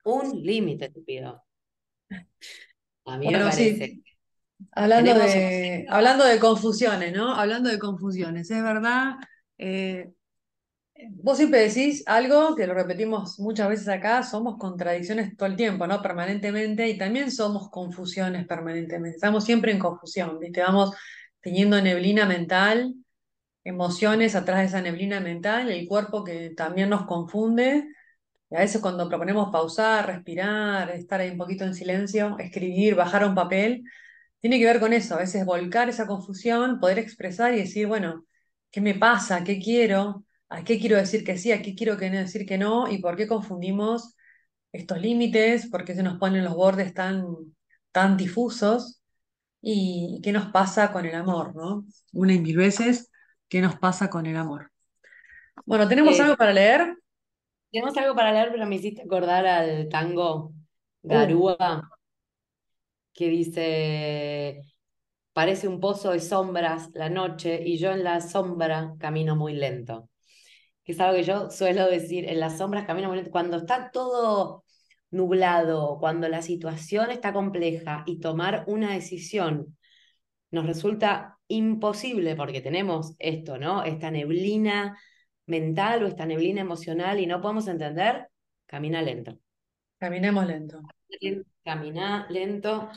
Un 0.06 0.42
límite 0.44 0.90
te 0.92 1.02
pido. 1.02 1.44
A 3.06 3.18
mí 3.18 3.30
me 3.30 3.42
sí, 3.52 3.80
parece. 3.80 4.02
hablando 4.74 5.16
de, 5.16 5.86
hablando 5.90 6.26
de 6.26 6.40
confusiones, 6.40 7.14
¿no? 7.14 7.36
Hablando 7.36 7.70
de 7.70 7.80
confusiones, 7.80 8.52
es 8.52 8.64
verdad. 8.64 9.16
eh, 9.58 10.12
Vos 11.10 11.38
siempre 11.38 11.62
decís 11.62 12.04
algo 12.06 12.56
que 12.56 12.68
lo 12.68 12.76
repetimos 12.76 13.40
muchas 13.40 13.70
veces 13.70 13.88
acá, 13.88 14.22
somos 14.22 14.58
contradicciones 14.58 15.36
todo 15.36 15.50
el 15.50 15.56
tiempo, 15.56 15.88
¿no? 15.88 16.02
Permanentemente, 16.02 16.88
y 16.90 16.98
también 16.98 17.32
somos 17.32 17.70
confusiones 17.72 18.46
permanentemente. 18.46 19.16
Estamos 19.16 19.44
siempre 19.44 19.72
en 19.72 19.80
confusión, 19.80 20.40
¿viste? 20.40 20.62
Vamos 20.62 20.96
teniendo 21.40 21.82
neblina 21.82 22.26
mental, 22.28 22.94
emociones 23.64 24.36
atrás 24.36 24.60
de 24.60 24.66
esa 24.66 24.82
neblina 24.82 25.20
mental, 25.20 25.72
el 25.72 25.88
cuerpo 25.88 26.24
que 26.24 26.52
también 26.52 26.90
nos 26.90 27.06
confunde. 27.08 27.88
Y 28.52 28.56
a 28.56 28.60
veces 28.60 28.82
cuando 28.82 29.10
proponemos 29.10 29.52
pausar, 29.52 30.08
respirar, 30.08 30.92
estar 30.92 31.22
ahí 31.22 31.32
un 31.32 31.38
poquito 31.38 31.64
en 31.66 31.74
silencio, 31.76 32.38
escribir, 32.40 32.96
bajar 32.96 33.26
un 33.26 33.36
papel, 33.36 33.84
tiene 34.40 34.60
que 34.60 34.66
ver 34.66 34.80
con 34.80 34.94
eso, 34.94 35.16
a 35.16 35.20
veces 35.20 35.46
volcar 35.46 35.90
esa 35.90 36.08
confusión, 36.08 36.80
poder 36.80 37.00
expresar 37.00 37.54
y 37.54 37.60
decir, 37.60 37.88
bueno, 37.88 38.26
¿qué 38.72 38.82
me 38.82 38.96
pasa? 38.96 39.44
¿Qué 39.44 39.60
quiero? 39.60 40.26
¿A 40.52 40.66
qué 40.66 40.80
quiero 40.80 40.98
decir 40.98 41.24
que 41.24 41.38
sí? 41.38 41.54
¿A 41.54 41.62
qué 41.62 41.76
quiero 41.76 41.98
que 41.98 42.10
decir 42.10 42.46
que 42.46 42.58
no? 42.58 42.92
¿Y 42.92 42.98
por 42.98 43.16
qué 43.16 43.26
confundimos 43.26 44.18
estos 44.74 45.00
límites? 45.00 45.70
¿Por 45.70 45.86
qué 45.86 45.96
se 45.96 46.04
nos 46.04 46.20
ponen 46.20 46.44
los 46.44 46.56
bordes 46.56 46.94
tan, 46.94 47.26
tan 47.94 48.18
difusos? 48.18 49.02
¿Y 49.62 50.20
qué 50.22 50.34
nos 50.34 50.52
pasa 50.52 50.92
con 50.92 51.06
el 51.06 51.16
amor, 51.16 51.56
¿no? 51.56 51.86
Una 52.12 52.34
y 52.34 52.40
mil 52.40 52.58
veces, 52.58 53.10
¿qué 53.48 53.62
nos 53.62 53.78
pasa 53.78 54.10
con 54.10 54.26
el 54.26 54.36
amor? 54.36 54.72
Bueno, 55.66 55.88
¿tenemos 55.88 56.20
eh, 56.20 56.22
algo 56.22 56.36
para 56.36 56.52
leer? 56.52 56.98
tenemos 57.72 57.96
algo 57.98 58.16
para 58.16 58.32
leer, 58.34 58.50
pero 58.52 58.66
me 58.66 58.76
hiciste 58.76 59.02
acordar 59.04 59.46
al 59.46 59.90
tango 59.90 60.54
Uh, 61.10 61.10
Garúa, 61.10 61.90
que 63.14 63.30
dice, 63.30 64.62
parece 65.34 65.70
un 65.70 65.82
pozo 65.82 66.12
de 66.14 66.22
sombras 66.22 66.92
la 66.96 67.10
noche 67.10 67.64
y 67.66 67.80
yo 67.80 67.92
en 67.94 68.06
la 68.06 68.22
sombra 68.22 68.96
camino 69.00 69.38
muy 69.38 69.54
lento. 69.56 70.11
Que 70.84 70.94
es 70.94 71.00
algo 71.00 71.16
que 71.16 71.24
yo 71.24 71.50
suelo 71.50 71.88
decir, 71.88 72.28
en 72.28 72.40
las 72.40 72.58
sombras 72.58 72.86
camino 72.86 73.08
muy 73.08 73.18
lento. 73.18 73.32
Cuando 73.32 73.58
está 73.58 73.92
todo 73.92 74.64
nublado, 75.12 75.98
cuando 76.00 76.28
la 76.30 76.42
situación 76.42 77.12
está 77.12 77.34
compleja 77.34 78.04
y 78.06 78.20
tomar 78.20 78.64
una 78.68 78.94
decisión 78.94 79.78
nos 80.52 80.66
resulta 80.66 81.40
imposible 81.48 82.36
porque 82.36 82.62
tenemos 82.62 83.16
esto, 83.20 83.58
¿no? 83.58 83.84
Esta 83.84 84.12
neblina 84.12 84.98
mental 85.46 86.04
o 86.04 86.08
esta 86.08 86.26
neblina 86.26 86.62
emocional 86.62 87.20
y 87.20 87.26
no 87.26 87.42
podemos 87.42 87.68
entender, 87.68 88.28
camina 88.66 89.02
lento. 89.02 89.40
caminemos 89.98 90.46
lento. 90.48 90.82
Camina 91.64 92.26
lento, 92.30 92.90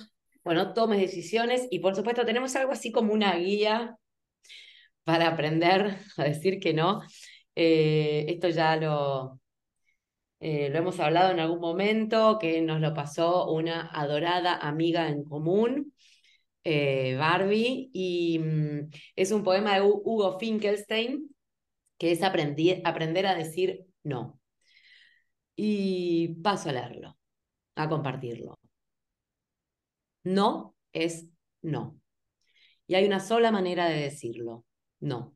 bueno, 0.44 0.72
tomes 0.72 1.00
decisiones 1.00 1.66
y 1.70 1.80
por 1.80 1.94
supuesto 1.94 2.24
tenemos 2.24 2.54
algo 2.56 2.72
así 2.72 2.92
como 2.92 3.12
una 3.12 3.34
guía 3.36 3.96
para 5.04 5.28
aprender 5.28 5.98
a 6.16 6.24
decir 6.24 6.60
que 6.60 6.74
no. 6.74 7.02
Eh, 7.56 8.26
esto 8.28 8.48
ya 8.48 8.76
lo, 8.76 9.40
eh, 10.40 10.68
lo 10.70 10.78
hemos 10.78 11.00
hablado 11.00 11.30
en 11.32 11.40
algún 11.40 11.60
momento, 11.60 12.38
que 12.38 12.60
nos 12.62 12.80
lo 12.80 12.94
pasó 12.94 13.50
una 13.52 13.88
adorada 13.92 14.56
amiga 14.56 15.08
en 15.08 15.24
común, 15.24 15.94
eh, 16.64 17.16
Barbie, 17.18 17.90
y 17.92 18.38
mm, 18.40 18.90
es 19.16 19.32
un 19.32 19.44
poema 19.44 19.74
de 19.76 19.82
Hu- 19.82 20.02
Hugo 20.04 20.38
Finkelstein, 20.38 21.34
que 21.98 22.12
es 22.12 22.22
aprender 22.22 23.26
a 23.26 23.34
decir 23.36 23.86
no. 24.04 24.40
Y 25.56 26.28
paso 26.44 26.68
a 26.68 26.72
leerlo, 26.72 27.16
a 27.76 27.88
compartirlo. 27.88 28.58
No 30.24 30.74
es 30.92 31.28
no. 31.62 31.98
Y 32.88 32.94
hay 32.96 33.06
una 33.06 33.20
sola 33.20 33.50
manera 33.52 33.86
de 33.88 33.96
decirlo, 34.02 34.64
no. 35.00 35.33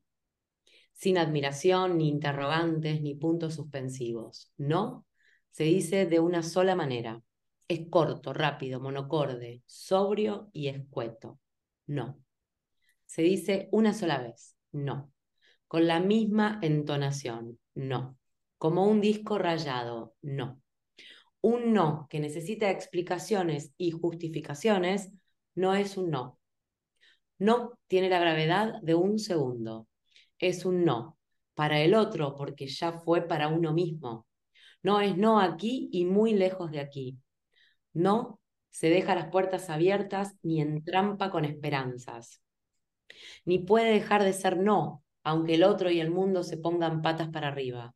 Sin 0.98 1.16
admiración, 1.16 1.96
ni 1.96 2.08
interrogantes, 2.08 3.00
ni 3.02 3.14
puntos 3.14 3.54
suspensivos. 3.54 4.52
No 4.56 5.06
se 5.52 5.62
dice 5.62 6.06
de 6.06 6.18
una 6.18 6.42
sola 6.42 6.74
manera. 6.74 7.22
Es 7.68 7.88
corto, 7.88 8.32
rápido, 8.32 8.80
monocorde, 8.80 9.62
sobrio 9.64 10.50
y 10.52 10.66
escueto. 10.66 11.38
No. 11.86 12.18
Se 13.06 13.22
dice 13.22 13.68
una 13.70 13.94
sola 13.94 14.20
vez. 14.20 14.56
No. 14.72 15.12
Con 15.68 15.86
la 15.86 16.00
misma 16.00 16.58
entonación. 16.62 17.60
No. 17.76 18.18
Como 18.56 18.84
un 18.84 19.00
disco 19.00 19.38
rayado. 19.38 20.16
No. 20.20 20.60
Un 21.40 21.72
no 21.72 22.08
que 22.10 22.18
necesita 22.18 22.72
explicaciones 22.72 23.72
y 23.76 23.92
justificaciones 23.92 25.12
no 25.54 25.76
es 25.76 25.96
un 25.96 26.10
no. 26.10 26.40
No 27.38 27.78
tiene 27.86 28.08
la 28.08 28.18
gravedad 28.18 28.82
de 28.82 28.96
un 28.96 29.20
segundo. 29.20 29.86
Es 30.38 30.64
un 30.64 30.84
no 30.84 31.18
para 31.54 31.80
el 31.80 31.94
otro 31.94 32.36
porque 32.36 32.68
ya 32.68 32.92
fue 32.92 33.22
para 33.22 33.48
uno 33.48 33.72
mismo. 33.72 34.26
No 34.82 35.00
es 35.00 35.16
no 35.16 35.40
aquí 35.40 35.88
y 35.92 36.04
muy 36.04 36.32
lejos 36.34 36.70
de 36.70 36.80
aquí. 36.80 37.18
No 37.92 38.40
se 38.70 38.90
deja 38.90 39.14
las 39.14 39.30
puertas 39.30 39.70
abiertas 39.70 40.36
ni 40.42 40.60
entrampa 40.60 41.30
con 41.30 41.44
esperanzas. 41.44 42.40
Ni 43.44 43.58
puede 43.58 43.92
dejar 43.92 44.22
de 44.22 44.32
ser 44.32 44.58
no, 44.58 45.02
aunque 45.24 45.54
el 45.54 45.64
otro 45.64 45.90
y 45.90 46.00
el 46.00 46.10
mundo 46.10 46.44
se 46.44 46.58
pongan 46.58 47.02
patas 47.02 47.28
para 47.30 47.48
arriba. 47.48 47.94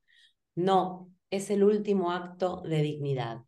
No 0.55 1.11
es 1.31 1.51
el 1.51 1.63
último 1.63 2.11
acto 2.11 2.63
de 2.63 2.83
dignidad. 2.83 3.43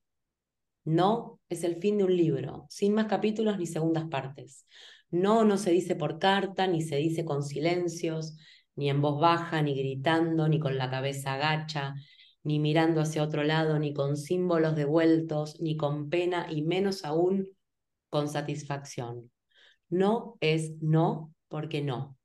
No 0.84 1.40
es 1.48 1.64
el 1.64 1.76
fin 1.76 1.98
de 1.98 2.04
un 2.04 2.16
libro, 2.16 2.66
sin 2.68 2.94
más 2.94 3.06
capítulos 3.06 3.58
ni 3.58 3.66
segundas 3.66 4.04
partes. 4.08 4.66
No 5.10 5.44
no 5.44 5.56
se 5.58 5.70
dice 5.70 5.96
por 5.96 6.18
carta, 6.18 6.66
ni 6.66 6.82
se 6.82 6.96
dice 6.96 7.24
con 7.24 7.42
silencios, 7.42 8.36
ni 8.76 8.90
en 8.90 9.00
voz 9.00 9.20
baja, 9.20 9.62
ni 9.62 9.74
gritando, 9.74 10.48
ni 10.48 10.58
con 10.58 10.76
la 10.78 10.90
cabeza 10.90 11.34
agacha, 11.34 11.94
ni 12.42 12.58
mirando 12.58 13.00
hacia 13.00 13.22
otro 13.22 13.42
lado, 13.44 13.78
ni 13.78 13.94
con 13.94 14.16
símbolos 14.16 14.76
devueltos, 14.76 15.60
ni 15.60 15.76
con 15.76 16.10
pena, 16.10 16.46
y 16.50 16.62
menos 16.62 17.04
aún 17.04 17.48
con 18.10 18.28
satisfacción. 18.28 19.30
No 19.88 20.36
es 20.40 20.72
no 20.80 21.32
porque 21.48 21.82
no. 21.82 22.16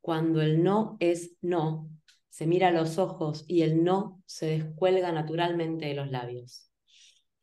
Cuando 0.00 0.42
el 0.42 0.62
no 0.62 0.96
es 1.00 1.36
no, 1.42 1.90
se 2.28 2.46
mira 2.46 2.68
a 2.68 2.72
los 2.72 2.98
ojos 2.98 3.44
y 3.48 3.62
el 3.62 3.84
no 3.84 4.22
se 4.26 4.46
descuelga 4.46 5.12
naturalmente 5.12 5.86
de 5.86 5.94
los 5.94 6.10
labios. 6.10 6.70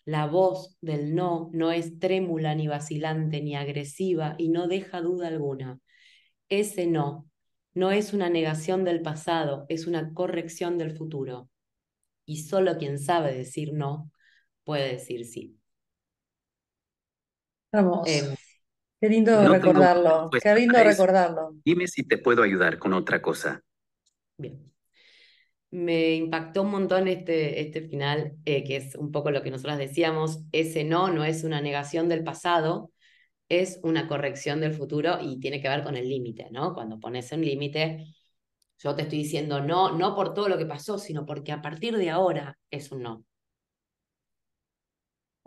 La 0.05 0.27
voz 0.27 0.77
del 0.81 1.15
no 1.15 1.49
no 1.51 1.71
es 1.71 1.99
trémula 1.99 2.53
ni 2.53 2.67
vacilante 2.67 3.41
ni 3.41 3.55
agresiva 3.55 4.35
y 4.37 4.49
no 4.49 4.67
deja 4.67 5.01
duda 5.01 5.27
alguna. 5.27 5.79
Ese 6.47 6.85
no 6.85 7.27
no 7.75 7.91
es 7.91 8.13
una 8.13 8.29
negación 8.29 8.83
del 8.85 9.03
pasado, 9.03 9.65
es 9.69 9.87
una 9.87 10.13
corrección 10.13 10.77
del 10.79 10.97
futuro. 10.97 11.49
Y 12.25 12.43
solo 12.43 12.77
quien 12.77 12.99
sabe 12.99 13.35
decir 13.35 13.73
no 13.73 14.11
puede 14.65 14.93
decir 14.93 15.25
sí. 15.25 15.59
Hermoso. 17.71 18.03
Eh, 18.05 18.35
Qué 19.01 19.09
lindo 19.09 19.31
No 19.41 19.49
recordarlo. 19.49 20.37
Qué 20.41 20.53
respuesta 20.53 20.55
lindo 20.55 20.83
recordarlo. 20.83 21.55
Dime 21.65 21.87
si 21.87 22.03
te 22.07 22.17
puedo 22.17 22.43
ayudar 22.43 22.79
con 22.79 22.93
otra 22.93 23.21
cosa. 23.21 23.63
bien. 24.37 24.71
Me 25.71 26.15
impactó 26.15 26.61
un 26.61 26.71
montón 26.71 27.07
este, 27.07 27.59
este 27.61 27.81
final, 27.81 28.37
eh, 28.45 28.63
que 28.63 28.77
es 28.77 28.95
un 28.95 29.11
poco 29.11 29.31
lo 29.31 29.43
que 29.43 29.51
nosotros 29.51 29.77
decíamos, 29.77 30.39
ese 30.53 30.83
no 30.85 31.09
no 31.11 31.25
es 31.25 31.43
una 31.43 31.59
negación 31.61 32.07
del 32.07 32.23
pasado, 32.23 32.91
es 33.49 33.79
una 33.83 34.07
corrección 34.07 34.59
del 34.59 34.73
futuro 34.73 35.19
y 35.21 35.39
tiene 35.39 35.61
que 35.61 35.69
ver 35.69 35.83
con 35.83 35.95
el 35.97 36.09
límite, 36.09 36.49
¿no? 36.51 36.73
Cuando 36.73 36.99
pones 36.99 37.31
un 37.31 37.41
límite, 37.41 38.15
yo 38.79 38.95
te 38.95 39.03
estoy 39.03 39.19
diciendo 39.19 39.61
no, 39.61 39.91
no 39.97 40.15
por 40.15 40.33
todo 40.33 40.49
lo 40.49 40.57
que 40.57 40.65
pasó, 40.65 40.97
sino 40.97 41.25
porque 41.25 41.51
a 41.51 41.61
partir 41.61 41.97
de 41.97 42.09
ahora 42.09 42.57
es 42.71 42.91
un 42.91 43.03
no. 43.03 43.25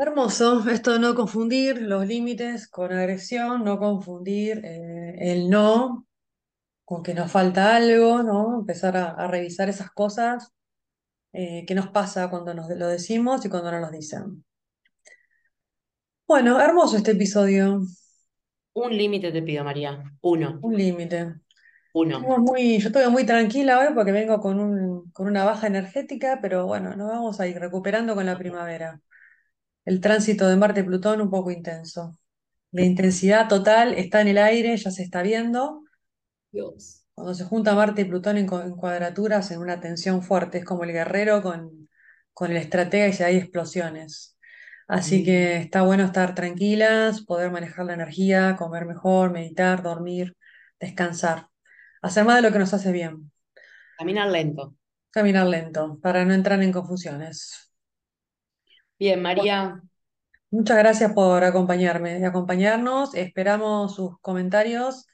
Hermoso, 0.00 0.68
esto 0.70 0.92
de 0.92 1.00
no 1.00 1.14
confundir 1.16 1.82
los 1.82 2.06
límites 2.06 2.68
con 2.68 2.92
agresión, 2.92 3.64
no 3.64 3.78
confundir 3.80 4.64
eh, 4.64 5.16
el 5.32 5.50
no 5.50 6.06
con 6.84 7.02
que 7.02 7.14
nos 7.14 7.30
falta 7.32 7.76
algo, 7.76 8.22
¿no? 8.22 8.60
Empezar 8.60 8.96
a, 8.96 9.26
revisar 9.28 9.68
esas 9.68 9.90
cosas, 9.90 10.52
eh, 11.32 11.64
qué 11.66 11.74
nos 11.74 11.88
pasa 11.88 12.30
cuando 12.30 12.54
nos 12.54 12.68
lo 12.70 12.88
decimos 12.88 13.44
y 13.44 13.50
cuando 13.50 13.72
no 13.72 13.80
nos 13.80 13.92
dicen. 13.92 14.44
Bueno, 16.28 16.60
hermoso 16.60 16.98
este 16.98 17.12
episodio. 17.12 17.80
Un 18.74 18.94
límite 18.94 19.32
te 19.32 19.40
pido, 19.40 19.64
María. 19.64 20.04
Uno. 20.20 20.58
Un 20.60 20.76
límite. 20.76 21.36
Uno. 21.94 22.18
Estamos 22.18 22.40
muy, 22.40 22.78
yo 22.78 22.88
estoy 22.88 23.10
muy 23.10 23.24
tranquila 23.24 23.78
hoy 23.78 23.94
porque 23.94 24.12
vengo 24.12 24.38
con 24.38 24.60
un, 24.60 25.10
con 25.12 25.26
una 25.26 25.46
baja 25.46 25.68
energética, 25.68 26.38
pero 26.42 26.66
bueno, 26.66 26.94
nos 26.94 27.08
vamos 27.08 27.40
a 27.40 27.46
ir 27.48 27.58
recuperando 27.58 28.14
con 28.14 28.26
la 28.26 28.36
primavera. 28.36 29.00
El 29.86 30.02
tránsito 30.02 30.46
de 30.46 30.56
Marte-Plutón 30.56 31.22
un 31.22 31.30
poco 31.30 31.50
intenso. 31.50 32.18
La 32.72 32.84
intensidad 32.84 33.48
total 33.48 33.94
está 33.94 34.20
en 34.20 34.28
el 34.28 34.36
aire, 34.36 34.76
ya 34.76 34.90
se 34.90 35.02
está 35.02 35.22
viendo. 35.22 35.82
Dios. 36.52 37.06
Cuando 37.14 37.32
se 37.32 37.44
junta 37.44 37.74
Marte 37.74 38.02
y 38.02 38.04
Plutón 38.04 38.36
en, 38.36 38.46
cuadraturas, 38.46 39.50
en 39.50 39.60
una 39.60 39.80
tensión 39.80 40.22
fuerte, 40.22 40.58
es 40.58 40.66
como 40.66 40.84
el 40.84 40.92
guerrero 40.92 41.42
con, 41.42 41.88
con 42.34 42.50
el 42.50 42.58
estratega 42.58 43.08
y 43.08 43.14
si 43.14 43.22
hay 43.22 43.38
explosiones. 43.38 44.37
Así 44.88 45.22
que 45.22 45.58
está 45.58 45.82
bueno 45.82 46.04
estar 46.04 46.34
tranquilas, 46.34 47.20
poder 47.20 47.50
manejar 47.50 47.84
la 47.84 47.92
energía, 47.92 48.56
comer 48.56 48.86
mejor, 48.86 49.30
meditar, 49.30 49.82
dormir, 49.82 50.34
descansar. 50.80 51.48
Hacer 52.00 52.24
más 52.24 52.36
de 52.36 52.42
lo 52.42 52.52
que 52.52 52.58
nos 52.58 52.72
hace 52.72 52.90
bien. 52.90 53.30
Caminar 53.98 54.28
lento. 54.30 54.74
Caminar 55.10 55.46
lento, 55.46 55.98
para 56.00 56.24
no 56.24 56.32
entrar 56.32 56.62
en 56.62 56.72
confusiones. 56.72 57.70
Bien, 58.98 59.20
María. 59.20 59.82
Muchas 60.50 60.78
gracias 60.78 61.12
por 61.12 61.44
acompañarme 61.44 62.18
y 62.18 62.24
acompañarnos. 62.24 63.14
Esperamos 63.14 63.94
sus 63.94 64.18
comentarios 64.20 65.06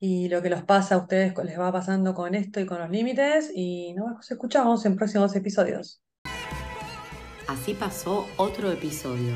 y 0.00 0.28
lo 0.28 0.42
que 0.42 0.50
los 0.50 0.64
pasa 0.64 0.96
a 0.96 0.98
ustedes, 0.98 1.32
les 1.44 1.58
va 1.60 1.70
pasando 1.70 2.12
con 2.12 2.34
esto 2.34 2.58
y 2.58 2.66
con 2.66 2.80
los 2.80 2.90
límites. 2.90 3.52
Y 3.54 3.94
nos 3.94 4.28
escuchamos 4.28 4.84
en 4.84 4.96
próximos 4.96 5.36
episodios. 5.36 6.01
Así 7.48 7.74
pasó 7.74 8.28
otro 8.36 8.70
episodio. 8.70 9.34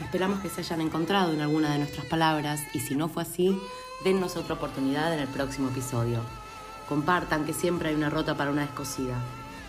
Esperamos 0.00 0.40
que 0.40 0.48
se 0.48 0.60
hayan 0.60 0.80
encontrado 0.80 1.32
en 1.32 1.40
alguna 1.40 1.72
de 1.72 1.78
nuestras 1.78 2.06
palabras 2.06 2.60
y 2.72 2.80
si 2.80 2.94
no 2.94 3.08
fue 3.08 3.22
así, 3.22 3.58
dennos 4.04 4.36
otra 4.36 4.54
oportunidad 4.54 5.12
en 5.12 5.20
el 5.20 5.28
próximo 5.28 5.68
episodio. 5.68 6.20
Compartan 6.88 7.44
que 7.44 7.52
siempre 7.52 7.88
hay 7.88 7.94
una 7.96 8.10
rota 8.10 8.36
para 8.36 8.50
una 8.50 8.62
descosida. 8.62 9.16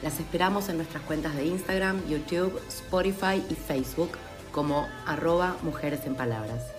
Las 0.04 0.20
esperamos 0.20 0.70
en 0.70 0.78
nuestras 0.78 1.04
cuentas 1.04 1.36
de 1.36 1.46
Instagram, 1.46 2.06
YouTube, 2.08 2.62
Spotify 2.68 3.44
y 3.50 3.56
Facebook 3.56 4.12
como 4.52 4.88
arroba 5.06 5.58
mujeres 5.64 6.06
en 6.06 6.16
palabras. 6.16 6.79